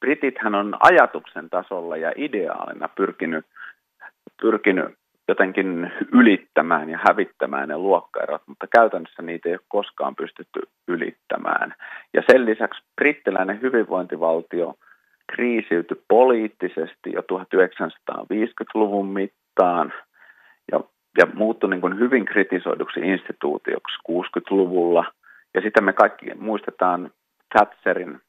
[0.00, 3.46] Britithän on ajatuksen tasolla ja ideaalina pyrkinyt,
[4.42, 4.94] pyrkinyt
[5.28, 11.74] jotenkin ylittämään ja hävittämään ne luokkaerot, mutta käytännössä niitä ei ole koskaan pystytty ylittämään.
[12.14, 14.74] Ja sen lisäksi brittiläinen hyvinvointivaltio
[15.32, 19.92] kriisiytyi poliittisesti jo 1950-luvun mittaan
[20.72, 20.80] ja,
[21.18, 25.04] ja muuttui niin kuin hyvin kritisoiduksi instituutioksi 60-luvulla.
[25.54, 27.10] Ja sitten me kaikki muistetaan
[27.52, 28.20] Thatcherin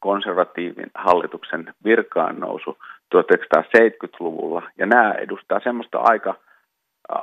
[0.00, 2.78] konservatiivin hallituksen virkaan nousu
[3.14, 4.62] 1970-luvulla.
[4.78, 6.34] Ja nämä edustaa semmoista aika,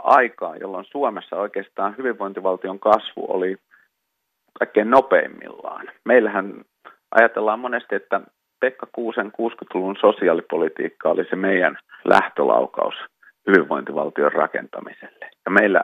[0.04, 3.58] aikaa, jolloin Suomessa oikeastaan hyvinvointivaltion kasvu oli
[4.60, 5.90] kaikkein nopeimmillaan.
[6.06, 6.62] Meillähän
[7.12, 8.22] ajatellaan monesti, että
[8.60, 12.96] Pekka Kuusen 60-luvun sosiaalipolitiikka oli se meidän lähtölaukaus
[13.50, 15.30] hyvinvointivaltion rakentamiselle.
[15.46, 15.84] Ja meillä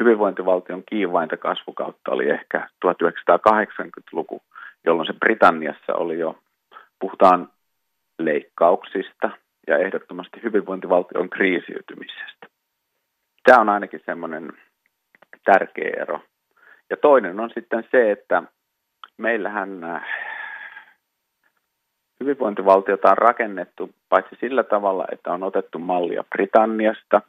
[0.00, 4.42] hyvinvointivaltion kiivainta kasvukautta oli ehkä 1980-luku,
[4.84, 6.38] jolloin se Britanniassa oli jo,
[6.98, 7.48] puhutaan
[8.18, 9.30] leikkauksista
[9.66, 12.46] ja ehdottomasti hyvinvointivaltion kriisiytymisestä.
[13.44, 14.52] Tämä on ainakin semmoinen
[15.44, 16.20] tärkeä ero.
[16.90, 18.42] Ja toinen on sitten se, että
[19.16, 20.04] meillähän äh,
[22.20, 27.20] hyvinvointivaltiota on rakennettu paitsi sillä tavalla, että on otettu mallia Britanniasta,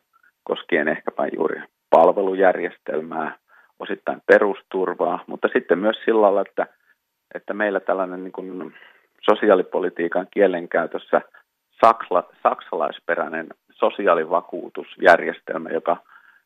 [0.43, 3.35] koskien ehkäpä juuri palvelujärjestelmää,
[3.79, 6.67] osittain perusturvaa, mutta sitten myös sillä lailla, että
[7.35, 8.73] että meillä tällainen niin kuin
[9.29, 11.21] sosiaalipolitiikan kielenkäytössä
[11.85, 15.97] saksla, saksalaisperäinen sosiaalivakuutusjärjestelmä, joka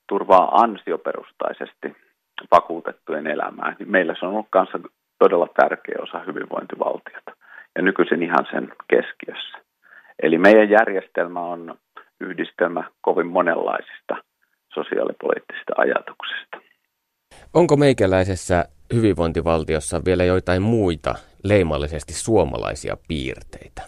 [0.10, 1.96] turvaa ansioperustaisesti
[2.52, 4.80] vakuutettujen elämää, niin meillä se on ollut kanssa
[5.20, 7.32] todella tärkeä osa hyvinvointivaltiota
[7.76, 9.58] ja nykyisin ihan sen keskiössä.
[10.24, 11.76] Eli meidän järjestelmä on
[12.20, 14.16] yhdistelmä kovin monenlaisista
[14.74, 16.58] sosiaalipoliittisista ajatuksista.
[17.54, 23.82] Onko meikäläisessä hyvinvointivaltiossa vielä joitain muita leimallisesti suomalaisia piirteitä?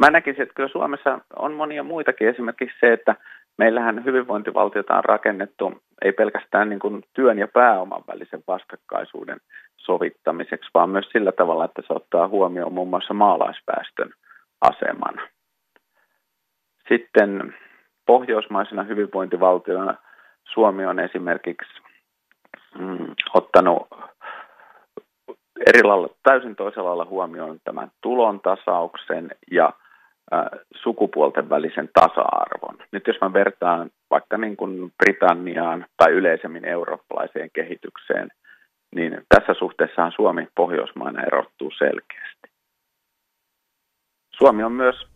[0.00, 2.28] Mä näkisin, että kyllä Suomessa on monia muitakin.
[2.28, 3.16] Esimerkiksi se, että
[3.58, 9.40] meillähän hyvinvointivaltiota on rakennettu ei pelkästään niin kuin työn ja pääoman välisen vastakkaisuuden
[9.76, 14.10] sovittamiseksi, vaan myös sillä tavalla, että se ottaa huomioon muun muassa maalaisväestön
[14.60, 15.14] aseman.
[16.88, 17.54] Sitten
[18.06, 19.94] pohjoismaisena hyvinvointivaltiona
[20.52, 21.82] Suomi on esimerkiksi
[22.78, 23.88] mm, ottanut
[25.66, 29.72] eri lailla, täysin toisella lailla huomioon tämän tulon tasauksen ja
[30.74, 32.78] sukupuolten välisen tasa-arvon.
[32.92, 38.28] Nyt jos mä vertaan vaikka niin kuin Britanniaan tai yleisemmin eurooppalaiseen kehitykseen,
[38.94, 42.48] niin tässä suhteessahan Suomi Pohjoismaana erottuu selkeästi.
[44.38, 45.06] Suomi on myös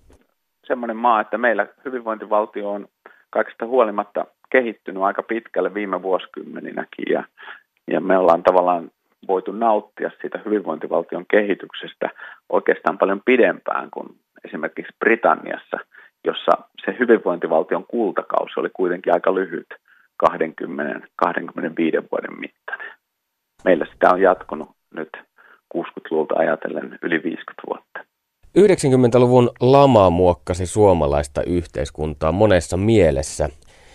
[0.66, 2.88] semmoinen maa, että meillä hyvinvointivaltio on
[3.30, 7.24] kaikesta huolimatta kehittynyt aika pitkälle viime vuosikymmeninäkin ja,
[7.90, 8.90] ja me ollaan tavallaan
[9.28, 12.10] voitu nauttia siitä hyvinvointivaltion kehityksestä
[12.48, 14.08] oikeastaan paljon pidempään kuin
[14.44, 15.76] esimerkiksi Britanniassa,
[16.24, 16.52] jossa
[16.84, 19.66] se hyvinvointivaltion kultakausi oli kuitenkin aika lyhyt,
[20.26, 20.26] 20-25
[22.12, 22.92] vuoden mittainen.
[23.64, 25.08] Meillä sitä on jatkunut nyt
[25.76, 28.00] 60-luvulta ajatellen yli 50 vuotta.
[28.58, 33.48] 90-luvun lama muokkasi suomalaista yhteiskuntaa monessa mielessä,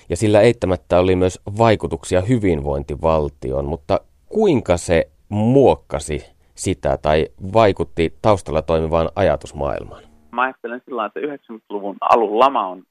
[0.09, 8.61] ja sillä eittämättä oli myös vaikutuksia hyvinvointivaltioon, mutta kuinka se muokkasi sitä tai vaikutti taustalla
[8.61, 10.14] toimivaan ajatusmaailmaan?
[10.35, 12.83] Mä ajattelen sillä että 90-luvun alun lama on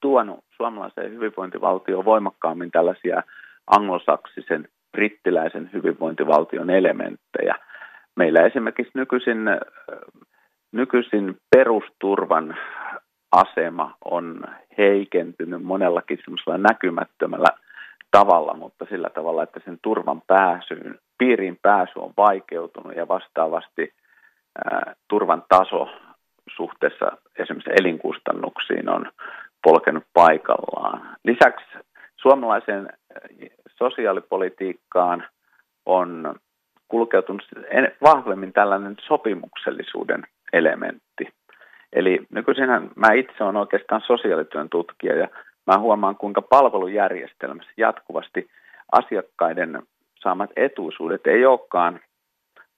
[0.00, 3.22] tuonut suomalaiseen hyvinvointivaltioon voimakkaammin tällaisia
[3.66, 7.54] anglosaksisen, brittiläisen hyvinvointivaltion elementtejä.
[8.16, 9.38] Meillä esimerkiksi nykyisin,
[10.72, 12.56] nykyisin perusturvan
[13.32, 14.44] asema on
[14.78, 17.48] heikentynyt monellakin semmoisella näkymättömällä
[18.10, 23.92] tavalla, mutta sillä tavalla, että sen turvan pääsyyn, piiriin pääsy on vaikeutunut ja vastaavasti
[25.08, 25.88] turvan taso
[26.56, 29.10] suhteessa esimerkiksi elinkustannuksiin on
[29.62, 31.16] polkenut paikallaan.
[31.24, 31.66] Lisäksi
[32.16, 32.88] suomalaiseen
[33.78, 35.24] sosiaalipolitiikkaan
[35.86, 36.34] on
[36.88, 37.42] kulkeutunut
[38.02, 40.22] vahvemmin tällainen sopimuksellisuuden
[40.52, 41.28] elementti.
[41.92, 45.28] Eli nykyisinhän mä itse olen oikeastaan sosiaalityön tutkija ja
[45.66, 48.50] mä huomaan, kuinka palvelujärjestelmässä jatkuvasti
[48.92, 49.82] asiakkaiden
[50.22, 52.00] saamat etuisuudet ei olekaan,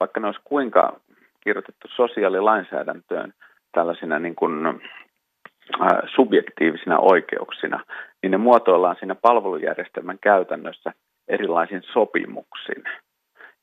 [0.01, 1.01] vaikka ne olisi kuinka
[1.45, 3.35] kirjoitettu sosiaalilainsäädäntöön
[3.73, 7.85] tällaisina niin kuin, äh, subjektiivisina oikeuksina,
[8.23, 10.93] niin ne muotoillaan siinä palvelujärjestelmän käytännössä
[11.29, 12.85] erilaisin sopimuksin.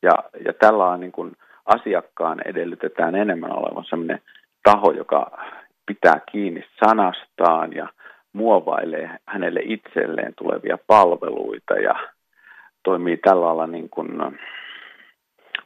[0.01, 0.11] Ja,
[0.45, 4.21] ja tällä on niin kuin asiakkaan edellytetään enemmän olevan sellainen
[4.63, 5.45] taho, joka
[5.85, 7.87] pitää kiinni sanastaan ja
[8.33, 11.95] muovailee hänelle itselleen tulevia palveluita ja
[12.83, 14.07] toimii tällä lailla niin kuin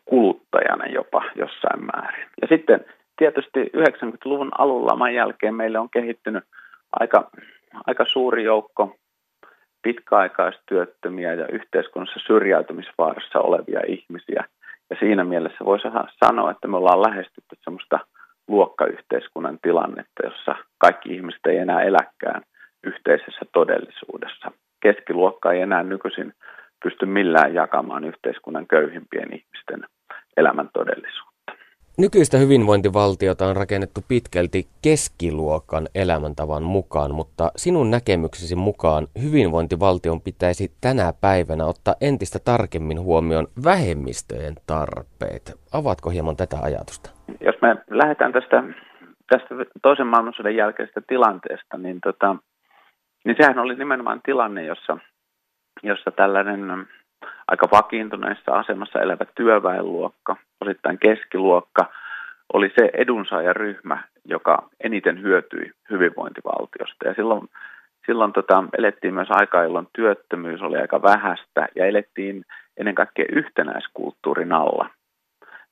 [0.06, 2.28] kuluttajana jopa jossain määrin.
[2.42, 2.86] Ja sitten
[3.18, 6.44] tietysti 90-luvun alulla laman jälkeen meille on kehittynyt
[7.00, 7.32] aika,
[7.88, 8.96] aika suuri joukko
[9.82, 14.44] pitkäaikaistyöttömiä ja yhteiskunnassa syrjäytymisvaarassa olevia ihmisiä.
[14.90, 15.88] Ja siinä mielessä voisi
[16.26, 18.00] sanoa, että me ollaan lähestytty sellaista
[18.48, 22.42] luokkayhteiskunnan tilannetta, jossa kaikki ihmiset ei enää eläkään
[22.84, 24.52] yhteisessä todellisuudessa.
[24.80, 26.34] Keskiluokka ei enää nykyisin
[26.84, 29.34] pysty millään jakamaan yhteiskunnan köyhimpien
[30.38, 31.34] elämän todellisuutta.
[31.98, 41.14] Nykyistä hyvinvointivaltiota on rakennettu pitkälti keskiluokan elämäntavan mukaan, mutta sinun näkemyksesi mukaan hyvinvointivaltion pitäisi tänä
[41.22, 45.60] päivänä ottaa entistä tarkemmin huomioon vähemmistöjen tarpeet.
[45.74, 47.10] Avaatko hieman tätä ajatusta?
[47.40, 48.64] Jos me lähdetään tästä,
[49.30, 52.36] tästä toisen maailmansodan jälkeisestä tilanteesta, niin, tota,
[53.26, 54.98] niin sehän oli nimenomaan tilanne, jossa,
[55.84, 56.88] jossa tällainen
[57.48, 61.86] aika vakiintuneessa asemassa elävä työväenluokka, osittain keskiluokka,
[62.54, 67.08] oli se edunsaajaryhmä, joka eniten hyötyi hyvinvointivaltiosta.
[67.08, 67.50] Ja silloin,
[68.06, 72.46] silloin tota, elettiin myös aika, jolloin työttömyys oli aika vähäistä ja elettiin
[72.78, 74.90] ennen kaikkea yhtenäiskulttuurin alla.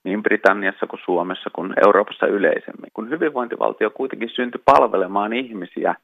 [0.03, 2.91] Niin Britanniassa kuin Suomessa kuin Euroopassa yleisemmin.
[2.93, 5.95] Kun hyvinvointivaltio kuitenkin syntyi palvelemaan ihmisiä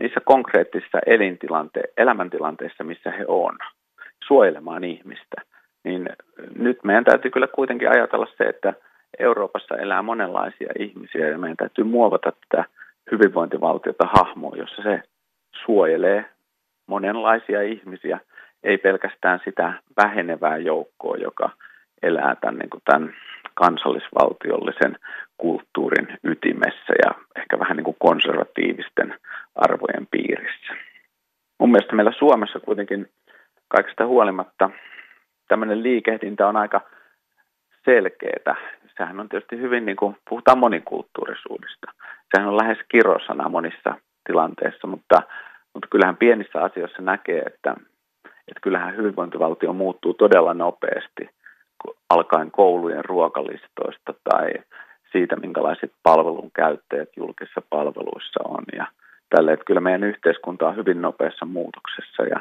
[0.00, 3.58] niissä konkreettisissa elintilante- elämäntilanteissa, missä he on
[4.28, 5.36] suojelemaan ihmistä.
[5.84, 6.08] Niin
[6.58, 8.74] nyt meidän täytyy kyllä kuitenkin ajatella se, että
[9.18, 12.64] Euroopassa elää monenlaisia ihmisiä ja meidän täytyy muovata tätä
[13.10, 15.02] hyvinvointivaltiota hahmoa, jossa se
[15.64, 16.24] suojelee
[16.86, 18.20] monenlaisia ihmisiä,
[18.62, 21.50] ei pelkästään sitä vähenevää joukkoa, joka
[22.02, 23.14] elää tämän, niin kuin tämän
[23.54, 24.96] kansallisvaltiollisen
[25.36, 29.14] kulttuurin ytimessä ja ehkä vähän niin kuin konservatiivisten
[29.54, 30.74] arvojen piirissä.
[31.58, 33.08] Mun mielestä meillä Suomessa kuitenkin
[33.68, 34.70] kaikesta huolimatta
[35.48, 36.80] tämmöinen liikehdintä on aika
[37.84, 38.56] selkeää.
[38.96, 41.92] Sehän on tietysti hyvin, niin kuin puhutaan monikulttuurisuudesta.
[42.34, 43.94] Sehän on lähes kirosana monissa
[44.26, 45.22] tilanteissa, mutta,
[45.74, 47.74] mutta kyllähän pienissä asioissa näkee, että,
[48.24, 51.30] että kyllähän hyvinvointivaltio muuttuu todella nopeasti,
[52.10, 54.52] alkaen koulujen ruokalistoista tai
[55.12, 58.64] siitä, minkälaiset palvelun käyttäjät julkisissa palveluissa on.
[58.76, 58.86] Ja
[59.30, 62.40] tälle, että kyllä meidän yhteiskunta on hyvin nopeassa muutoksessa ja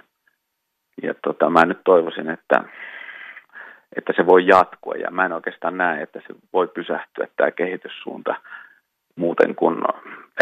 [1.04, 2.64] ja tota, mä nyt toivoisin, että,
[3.96, 8.36] että se voi jatkua ja mä en oikeastaan näe, että se voi pysähtyä tämä kehityssuunta
[9.16, 9.78] muuten kuin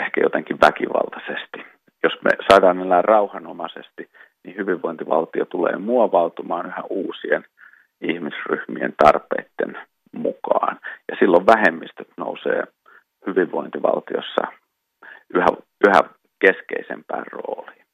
[0.01, 1.66] ehkä jotenkin väkivaltaisesti.
[2.03, 4.10] Jos me saadaan elää rauhanomaisesti,
[4.43, 7.45] niin hyvinvointivaltio tulee muovautumaan yhä uusien
[8.01, 9.78] ihmisryhmien tarpeiden
[10.12, 10.80] mukaan.
[11.12, 12.64] Ja silloin vähemmistöt nousee
[13.28, 14.41] hyvinvointivaltiossa
[15.34, 15.47] yhä,
[15.88, 16.01] yhä
[16.39, 17.85] keskeisempään rooliin.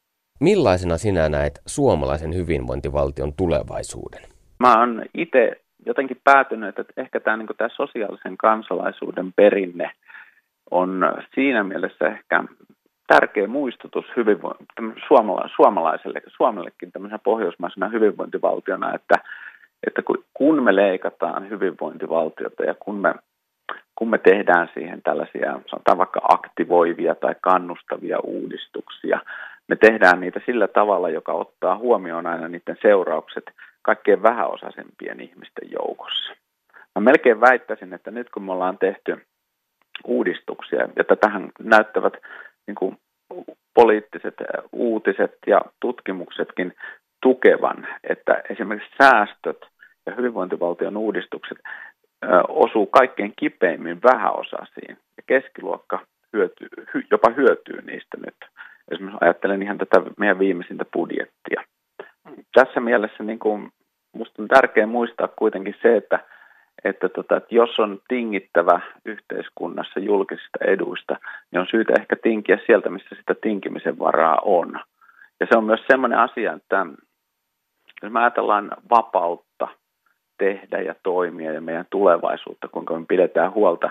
[0.42, 4.22] Millaisena sinä näet suomalaisen hyvinvointivaltion tulevaisuuden?
[4.60, 9.92] Mä oon itse jotenkin päätynyt, että ehkä tämä, niin tämä sosiaalisen kansalaisuuden perinne
[10.72, 12.44] on siinä mielessä ehkä
[13.08, 14.56] tärkeä muistutus hyvinvo-
[15.08, 19.16] suomala- suomalaiselle, Suomellekin tämmöisenä pohjoismaisena hyvinvointivaltiona, että,
[19.88, 20.02] että
[20.34, 23.14] kun me leikataan hyvinvointivaltiota ja kun me,
[23.96, 29.20] kun me tehdään siihen tällaisia, sanotaan vaikka aktivoivia tai kannustavia uudistuksia,
[29.72, 33.44] me tehdään niitä sillä tavalla, joka ottaa huomioon aina niiden seuraukset
[33.82, 36.34] kaikkein vähäosaisempien ihmisten joukossa.
[36.96, 39.26] Mä melkein väittäisin, että nyt kun me ollaan tehty
[40.04, 42.14] uudistuksia, ja tähän näyttävät
[42.68, 42.98] niin kuin
[43.74, 44.36] poliittiset
[44.72, 46.74] uutiset ja tutkimuksetkin
[47.22, 49.66] tukevan, että esimerkiksi säästöt
[50.06, 51.58] ja hyvinvointivaltion uudistukset
[52.48, 56.00] osuu kaikkein kipeimmin vähäosaisiin, ja keskiluokka
[56.34, 56.70] hyötyy,
[57.12, 58.36] jopa hyötyy niistä nyt
[58.92, 61.64] esimerkiksi ajattelen ihan tätä meidän viimeisintä budjettia.
[62.54, 63.72] Tässä mielessä niin kuin,
[64.14, 66.20] musta on tärkeää muistaa kuitenkin se, että,
[66.84, 71.18] että, tota, että jos on tingittävä yhteiskunnassa julkisista eduista,
[71.52, 74.80] niin on syytä ehkä tinkiä sieltä, missä sitä tinkimisen varaa on.
[75.40, 76.86] Ja se on myös sellainen asia, että
[78.04, 79.68] jos me ajatellaan vapautta
[80.38, 83.90] tehdä ja toimia ja meidän tulevaisuutta, kuinka me pidetään huolta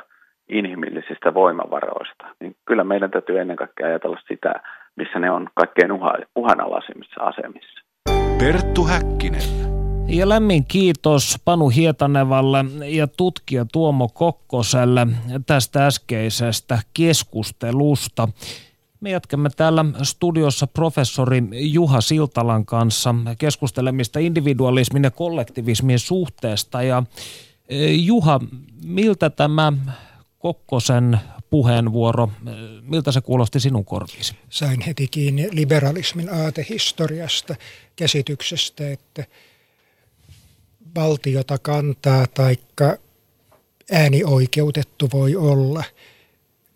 [0.53, 4.55] inhimillisistä voimavaroista, niin kyllä meidän täytyy ennen kaikkea ajatella sitä,
[4.97, 5.91] missä ne on kaikkein
[6.37, 7.81] uhanalaisimmissa asemissa.
[8.39, 9.43] Perttu Häkkinen.
[10.09, 15.07] Ja lämmin kiitos Panu Hietanevalle ja tutkija Tuomo Kokkoselle
[15.47, 18.29] tästä äskeisestä keskustelusta.
[19.01, 26.83] Me jatkamme täällä studiossa professori Juha Siltalan kanssa keskustelemista individualismin ja kollektivismin suhteesta.
[26.83, 27.03] Ja
[27.69, 28.41] e, Juha,
[28.85, 29.73] miltä tämä
[30.41, 31.21] Kokkosen
[31.51, 32.31] puheenvuoro,
[32.83, 34.35] miltä se kuulosti sinun korviisi?
[34.51, 37.55] Sain heti kiinni liberalismin aatehistoriasta,
[37.97, 39.25] käsityksestä, että
[40.95, 42.97] valtiota kantaa taikka
[43.93, 45.85] äänioikeutettu voi olla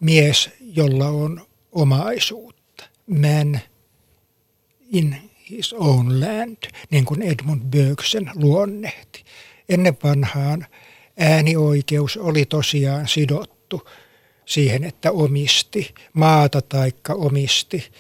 [0.01, 2.85] mies, jolla on omaisuutta.
[3.07, 3.61] Man
[4.93, 5.17] in
[5.51, 6.57] his own land,
[6.91, 9.25] niin kuin Edmund Burke sen luonnehti.
[9.69, 10.67] Ennen vanhaan
[11.19, 13.54] äänioikeus oli tosiaan sidottu
[14.47, 17.91] siihen, että omisti maata taikka omisti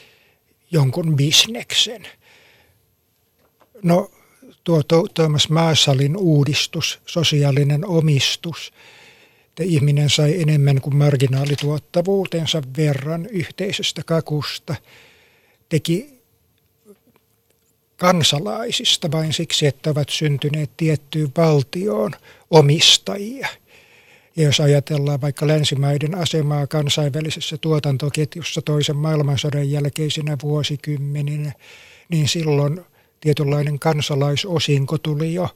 [0.70, 2.06] jonkun bisneksen.
[3.82, 4.10] No
[4.64, 4.82] tuo
[5.14, 8.72] Thomas Marshallin uudistus, sosiaalinen omistus,
[9.48, 14.74] että ihminen sai enemmän kuin marginaalituottavuutensa verran yhteisestä kakusta,
[15.68, 16.14] teki
[17.96, 22.12] kansalaisista vain siksi, että ovat syntyneet tiettyyn valtioon
[22.50, 23.48] omistajia.
[24.36, 31.52] Ja jos ajatellaan vaikka länsimaiden asemaa kansainvälisessä tuotantoketjussa toisen maailmansodan jälkeisinä vuosikymmeninä,
[32.08, 32.80] niin silloin
[33.20, 35.48] tietynlainen kansalaisosinko tuli jo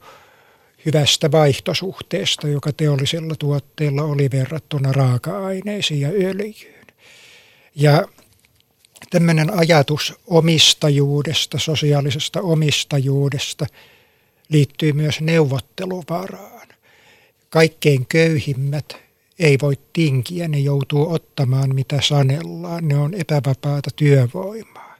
[0.86, 6.86] hyvästä vaihtosuhteesta, joka teollisella tuotteella oli verrattuna raaka-aineisiin ja öljyyn.
[7.74, 8.08] Ja
[9.10, 13.66] tämmöinen ajatus omistajuudesta, sosiaalisesta omistajuudesta
[14.48, 16.57] liittyy myös neuvotteluvaraan.
[17.50, 18.96] Kaikkein köyhimmät
[19.38, 24.96] ei voi tinkiä, ne joutuu ottamaan mitä sanellaan, ne on epävapaata työvoimaa.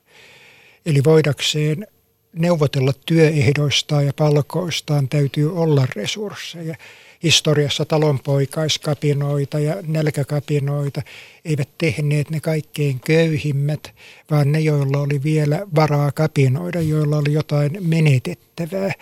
[0.87, 1.87] Eli voidakseen
[2.33, 6.77] neuvotella työehdoistaan ja palkoistaan täytyy olla resursseja.
[7.23, 11.03] Historiassa talonpoikaiskapinoita ja nälkäkapinoita
[11.45, 13.95] eivät tehneet ne kaikkein köyhimmät,
[14.31, 18.93] vaan ne, joilla oli vielä varaa kapinoida, joilla oli jotain menetettävää.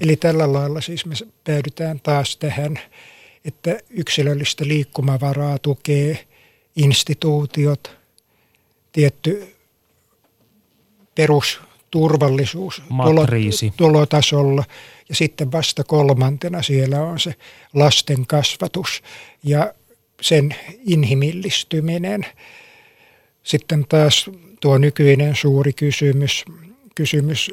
[0.00, 1.14] Eli tällä lailla siis me
[1.44, 2.78] päädytään taas tähän,
[3.44, 6.26] että yksilöllistä liikkumavaraa tukee
[6.76, 7.96] instituutiot,
[8.92, 9.56] tietty
[11.14, 11.60] perus
[11.92, 13.72] turvallisuus Matriisi.
[13.76, 14.64] tulotasolla.
[15.08, 17.34] Ja sitten vasta kolmantena siellä on se
[17.74, 19.02] lasten kasvatus
[19.44, 19.74] ja
[20.20, 20.54] sen
[20.86, 22.26] inhimillistyminen.
[23.42, 24.30] Sitten taas
[24.60, 26.44] tuo nykyinen suuri kysymys,
[26.94, 27.50] kysymys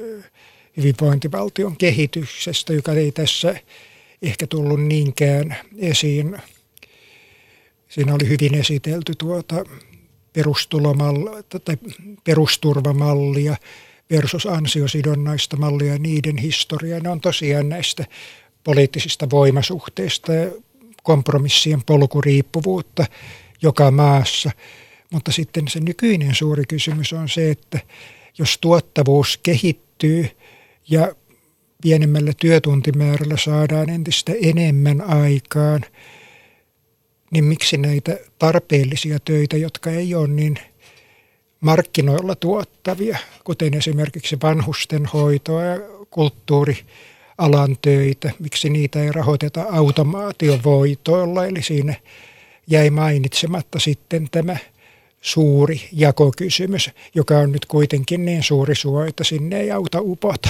[0.78, 3.56] hyvinvointivaltion kehityksestä, joka ei tässä
[4.22, 6.38] ehkä tullut niinkään esiin.
[7.90, 9.66] Siinä oli hyvin esitelty tuota
[12.24, 13.56] perusturvamallia,
[14.12, 17.00] versus ansiosidonnaista mallia ja niiden historia.
[17.00, 18.06] Ne on tosiaan näistä
[18.64, 20.52] poliittisista voimasuhteista ja
[21.04, 23.06] kompromissien polkuriippuvuutta
[23.62, 24.52] joka maassa.
[25.12, 27.80] Mutta sitten se nykyinen suuri kysymys on se, että
[28.38, 30.30] jos tuottavuus kehittyy
[30.90, 31.16] ja
[31.82, 35.82] pienemmällä työtuntimäärällä saadaan entistä enemmän aikaan,
[37.32, 40.60] niin miksi näitä tarpeellisia töitä, jotka ei ole niin–
[41.62, 45.80] markkinoilla tuottavia, kuten esimerkiksi vanhusten hoitoa ja
[46.10, 51.96] kulttuurialan töitä, miksi niitä ei rahoiteta automaatiovoitoilla, eli siinä
[52.68, 54.58] jäi mainitsematta sitten tämä
[55.22, 60.50] suuri jakokysymys, joka on nyt kuitenkin niin suuri suo, että sinne ei auta upota.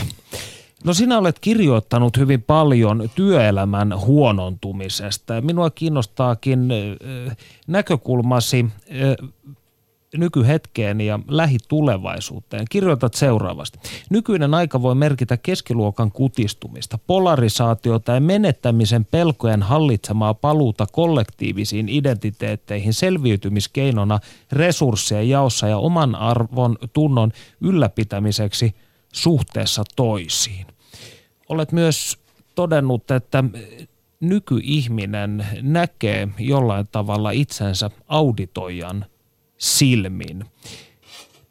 [0.84, 5.41] No sinä olet kirjoittanut hyvin paljon työelämän huonontumisesta.
[5.41, 6.70] Minua kiinnostaakin
[7.68, 8.66] näkökulmasi
[10.18, 12.66] nykyhetkeen ja lähitulevaisuuteen.
[12.70, 13.80] Kirjoitat seuraavasti.
[14.10, 24.20] Nykyinen aika voi merkitä keskiluokan kutistumista, polarisaatiota ja menettämisen pelkojen hallitsemaa paluuta kollektiivisiin identiteetteihin selviytymiskeinona
[24.51, 27.32] resurssien jaossa ja oman arvon tunnon
[27.62, 28.76] ylläpitämiseksi
[29.14, 30.66] suhteessa toisiin.
[31.49, 32.18] Olet myös
[32.55, 33.43] todennut, että
[34.20, 39.05] nykyihminen näkee jollain tavalla itsensä auditoijan–
[39.60, 40.45] silmin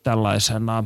[0.03, 0.85] tällaisena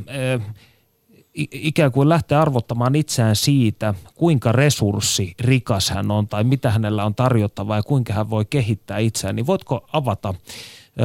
[1.35, 7.15] ikään kuin lähtee arvottamaan itseään siitä, kuinka resurssi rikas hän on tai mitä hänellä on
[7.15, 10.35] tarjottavaa ja kuinka hän voi kehittää itseään, niin voitko avata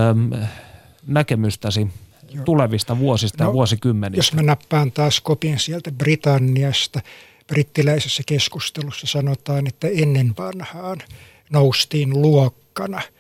[0.10, 0.32] äm,
[1.08, 1.88] näkemystäsi
[2.46, 4.20] tulevista vuosista no, ja vuosikymmenistä?
[4.20, 7.02] Jos mä nappaan taas kopin sieltä Britanniasta,
[7.48, 10.98] brittiläisessä keskustelussa sanotaan, että ennen vanhaan
[11.50, 13.02] noustiin luokkana–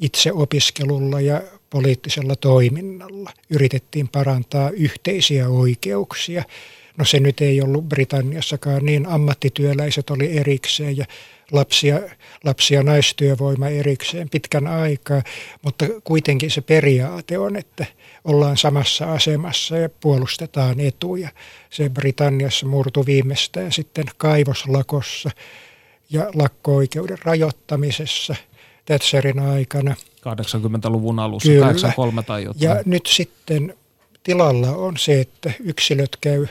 [0.00, 3.30] itseopiskelulla ja poliittisella toiminnalla.
[3.50, 6.44] Yritettiin parantaa yhteisiä oikeuksia.
[6.96, 11.06] No se nyt ei ollut Britanniassakaan niin, ammattityöläiset oli erikseen ja
[11.52, 12.00] lapsia,
[12.44, 15.22] lapsia naistyövoima erikseen pitkän aikaa,
[15.62, 17.86] mutta kuitenkin se periaate on, että
[18.24, 21.28] ollaan samassa asemassa ja puolustetaan etuja.
[21.70, 25.30] Se Britanniassa murtu viimeistään sitten kaivoslakossa
[26.10, 28.34] ja lakko-oikeuden rajoittamisessa
[28.90, 29.94] Thatcherin aikana.
[30.20, 31.66] 80-luvun alussa, Kyllä.
[31.66, 32.62] 83 tai jotain.
[32.62, 33.74] Ja nyt sitten
[34.22, 36.46] tilalla on se, että yksilöt käy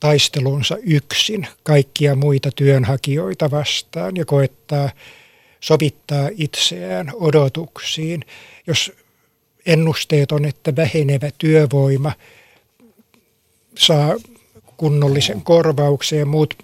[0.00, 4.90] taistelunsa yksin kaikkia muita työnhakijoita vastaan ja koettaa
[5.60, 8.24] sovittaa itseään odotuksiin.
[8.66, 8.92] Jos
[9.66, 12.12] ennusteet on, että vähenevä työvoima
[13.78, 14.14] saa
[14.76, 16.54] kunnollisen korvauksen ja muut,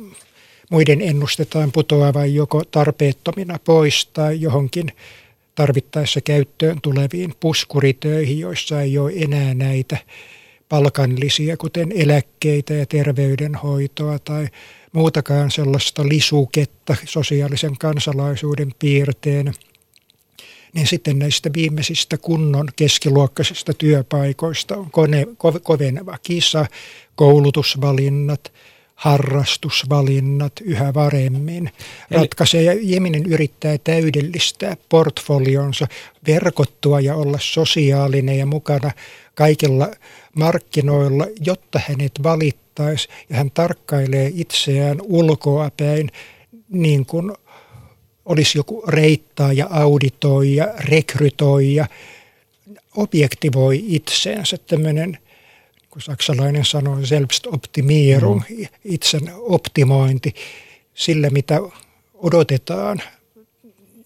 [0.70, 4.92] muiden ennustetaan putoavan joko tarpeettomina pois tai johonkin
[5.54, 9.96] tarvittaessa käyttöön tuleviin puskuritöihin, joissa ei ole enää näitä
[10.68, 14.46] palkanlisiä, kuten eläkkeitä ja terveydenhoitoa tai
[14.92, 19.54] muutakaan sellaista lisuketta sosiaalisen kansalaisuuden piirteen,
[20.72, 25.26] niin sitten näistä viimeisistä kunnon keskiluokkaisista työpaikoista on kone,
[25.62, 26.66] koveneva kisa,
[27.14, 28.52] koulutusvalinnat,
[28.98, 31.70] harrastusvalinnat yhä varemmin
[32.10, 32.62] ratkaisee.
[32.62, 35.86] Ja ihminen yrittää täydellistää portfolionsa,
[36.26, 38.90] verkottua ja olla sosiaalinen ja mukana
[39.34, 39.88] kaikilla
[40.34, 46.10] markkinoilla, jotta hänet valittaisi ja hän tarkkailee itseään ulkoapäin
[46.68, 47.32] niin kuin
[48.24, 51.86] olisi joku reittaaja, auditoija, rekrytoija,
[52.96, 55.18] objektivoi itseensä tämmöinen,
[55.90, 58.66] kun saksalainen sanoo selbstoptimierung, mm.
[58.84, 60.34] itsen optimointi
[60.94, 61.60] sillä, mitä
[62.14, 63.02] odotetaan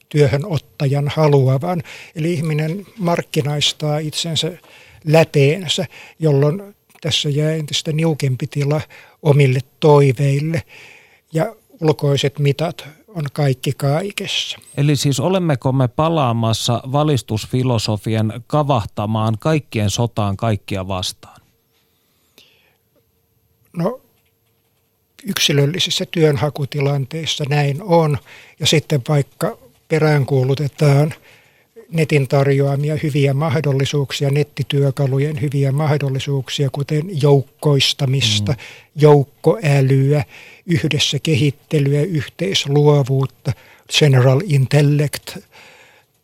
[0.08, 1.82] työhönottajan haluavan.
[2.16, 4.52] Eli ihminen markkinaistaa itsensä
[5.04, 5.86] läpeensä,
[6.18, 8.80] jolloin tässä jää entistä niukempi tila
[9.22, 10.62] omille toiveille
[11.32, 14.58] ja ulkoiset mitat on kaikki kaikessa.
[14.76, 21.41] Eli siis olemmeko me palaamassa valistusfilosofian kavahtamaan kaikkien sotaan kaikkia vastaan?
[23.76, 24.00] No
[25.26, 28.18] yksilöllisissä työnhakutilanteissa näin on.
[28.60, 29.58] Ja sitten vaikka
[29.88, 31.14] peräänkuulutetaan
[31.92, 38.58] netin tarjoamia hyviä mahdollisuuksia, nettityökalujen hyviä mahdollisuuksia, kuten joukkoistamista, mm.
[38.96, 40.24] joukkoälyä,
[40.66, 43.52] yhdessä kehittelyä, yhteisluovuutta,
[43.98, 45.36] general intellect,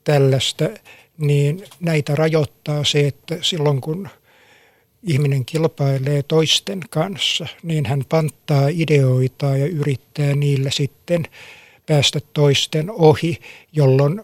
[0.04, 0.64] tällaista,
[1.18, 4.08] niin näitä rajoittaa se, että silloin kun
[5.02, 11.22] ihminen kilpailee toisten kanssa, niin hän panttaa ideoita ja yrittää niillä sitten
[11.86, 13.38] päästä toisten ohi,
[13.72, 14.22] jolloin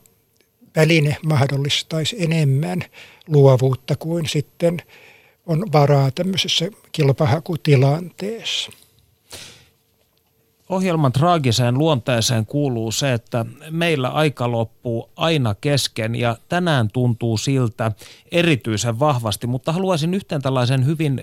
[0.76, 2.84] väline mahdollistaisi enemmän
[3.28, 4.82] luovuutta kuin sitten
[5.46, 8.70] on varaa tämmöisessä kilpahakutilanteessa.
[10.68, 17.92] Ohjelman traagiseen luonteeseen kuuluu se, että meillä aika loppuu aina kesken ja tänään tuntuu siltä
[18.32, 21.22] erityisen vahvasti, mutta haluaisin yhteen tällaisen hyvin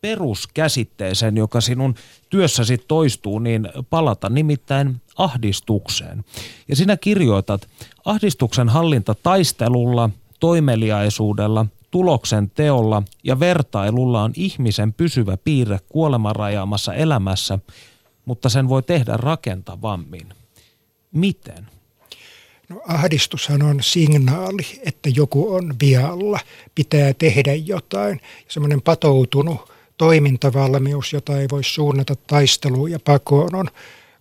[0.00, 1.94] peruskäsitteeseen, joka sinun
[2.28, 6.24] työssäsi toistuu, niin palata nimittäin ahdistukseen.
[6.68, 7.68] Ja sinä kirjoitat,
[8.04, 10.10] ahdistuksen hallinta taistelulla,
[10.40, 17.58] toimeliaisuudella, tuloksen teolla ja vertailulla on ihmisen pysyvä piirre kuolemanrajaamassa elämässä,
[18.30, 20.26] mutta sen voi tehdä rakentavammin.
[21.12, 21.66] Miten?
[22.68, 26.38] No ahdistushan on signaali, että joku on vialla,
[26.74, 28.20] pitää tehdä jotain.
[28.48, 33.68] Semmoinen patoutunut toimintavalmius, jota ei voi suunnata taisteluun ja pakoon, on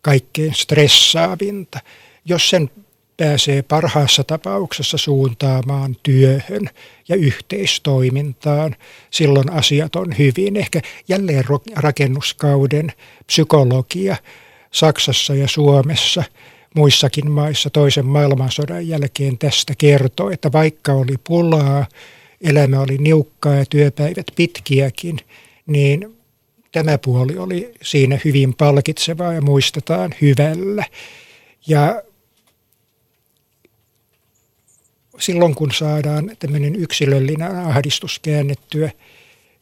[0.01, 1.79] kaikkein stressaavinta.
[2.25, 2.71] Jos sen
[3.19, 6.69] pääsee parhaassa tapauksessa suuntaamaan työhön
[7.09, 8.75] ja yhteistoimintaan,
[9.11, 10.55] silloin asiat on hyvin.
[10.55, 11.43] Ehkä jälleen
[11.75, 12.91] rakennuskauden
[13.25, 14.15] psykologia
[14.71, 16.23] Saksassa ja Suomessa,
[16.75, 21.85] muissakin maissa toisen maailmansodan jälkeen tästä kertoo, että vaikka oli pulaa,
[22.41, 25.19] elämä oli niukkaa ja työpäivät pitkiäkin,
[25.67, 26.17] niin
[26.71, 30.85] tämä puoli oli siinä hyvin palkitsevaa ja muistetaan hyvällä.
[31.67, 32.01] Ja
[35.19, 38.91] silloin kun saadaan tämmöinen yksilöllinen ahdistus käännettyä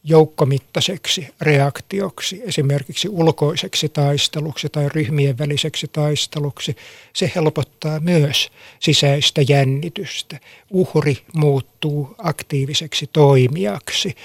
[0.04, 6.76] joukkomittaiseksi reaktioksi, esimerkiksi ulkoiseksi taisteluksi tai ryhmien väliseksi taisteluksi,
[7.14, 10.40] se helpottaa myös sisäistä jännitystä.
[10.70, 14.16] Uhri muuttuu aktiiviseksi toimijaksi.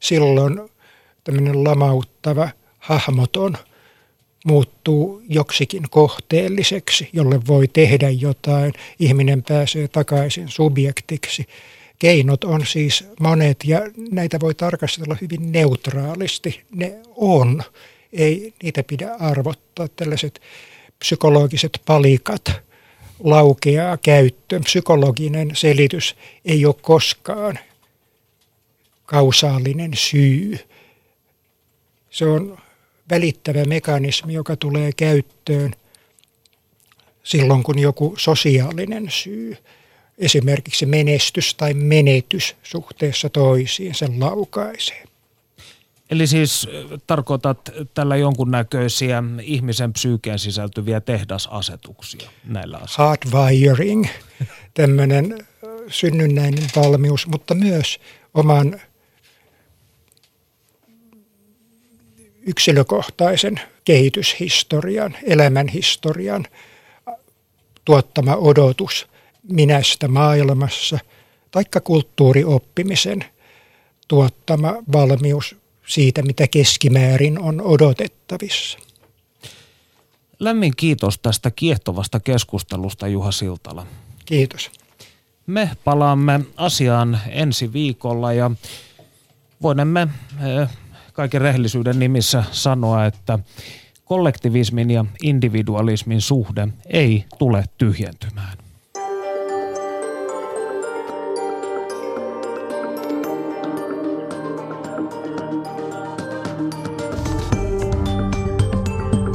[0.00, 0.60] Silloin
[1.24, 3.56] tämmöinen lamauttava, hahmoton
[4.44, 8.72] muuttuu joksikin kohteelliseksi, jolle voi tehdä jotain.
[8.98, 11.46] Ihminen pääsee takaisin subjektiksi.
[11.98, 13.80] Keinot on siis monet ja
[14.10, 16.64] näitä voi tarkastella hyvin neutraalisti.
[16.70, 17.62] Ne on.
[18.12, 19.88] Ei niitä pidä arvottaa.
[19.88, 20.40] Tällaiset
[20.98, 22.52] psykologiset palikat
[23.20, 24.64] laukeaa käyttöön.
[24.64, 27.58] Psykologinen selitys ei ole koskaan
[29.04, 30.58] kausaalinen syy.
[32.10, 32.58] Se on
[33.10, 35.72] välittävä mekanismi, joka tulee käyttöön
[37.22, 39.56] silloin, kun joku sosiaalinen syy,
[40.18, 45.04] esimerkiksi menestys tai menetys suhteessa toisiin, sen laukaisee.
[46.10, 46.68] Eli siis
[47.06, 53.08] tarkoitat tällä jonkunnäköisiä ihmisen psyykeen sisältyviä tehdasasetuksia näillä asioilla?
[53.08, 54.06] Hardwiring,
[54.74, 55.38] tämmöinen
[55.88, 58.00] synnynnäinen valmius, mutta myös
[58.34, 58.80] oman
[62.48, 66.44] yksilökohtaisen kehityshistorian, elämänhistorian
[67.84, 69.06] tuottama odotus
[69.42, 70.98] minästä maailmassa,
[71.50, 73.24] taikka kulttuurioppimisen
[74.08, 78.78] tuottama valmius siitä, mitä keskimäärin on odotettavissa.
[80.38, 83.86] Lämmin kiitos tästä kiehtovasta keskustelusta, Juha Siltala.
[84.24, 84.70] Kiitos.
[85.46, 88.50] Me palaamme asiaan ensi viikolla ja
[89.62, 90.08] voimme
[90.60, 90.68] eh,
[91.18, 93.38] kaiken rehellisyyden nimissä sanoa, että
[94.04, 98.58] kollektivismin ja individualismin suhde ei tule tyhjentymään.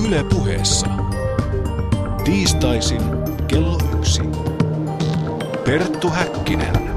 [0.08, 0.88] Yle puheessa.
[2.24, 3.02] Tiistaisin
[3.48, 4.22] kello yksi.
[5.66, 6.93] Perttu Häkkinen.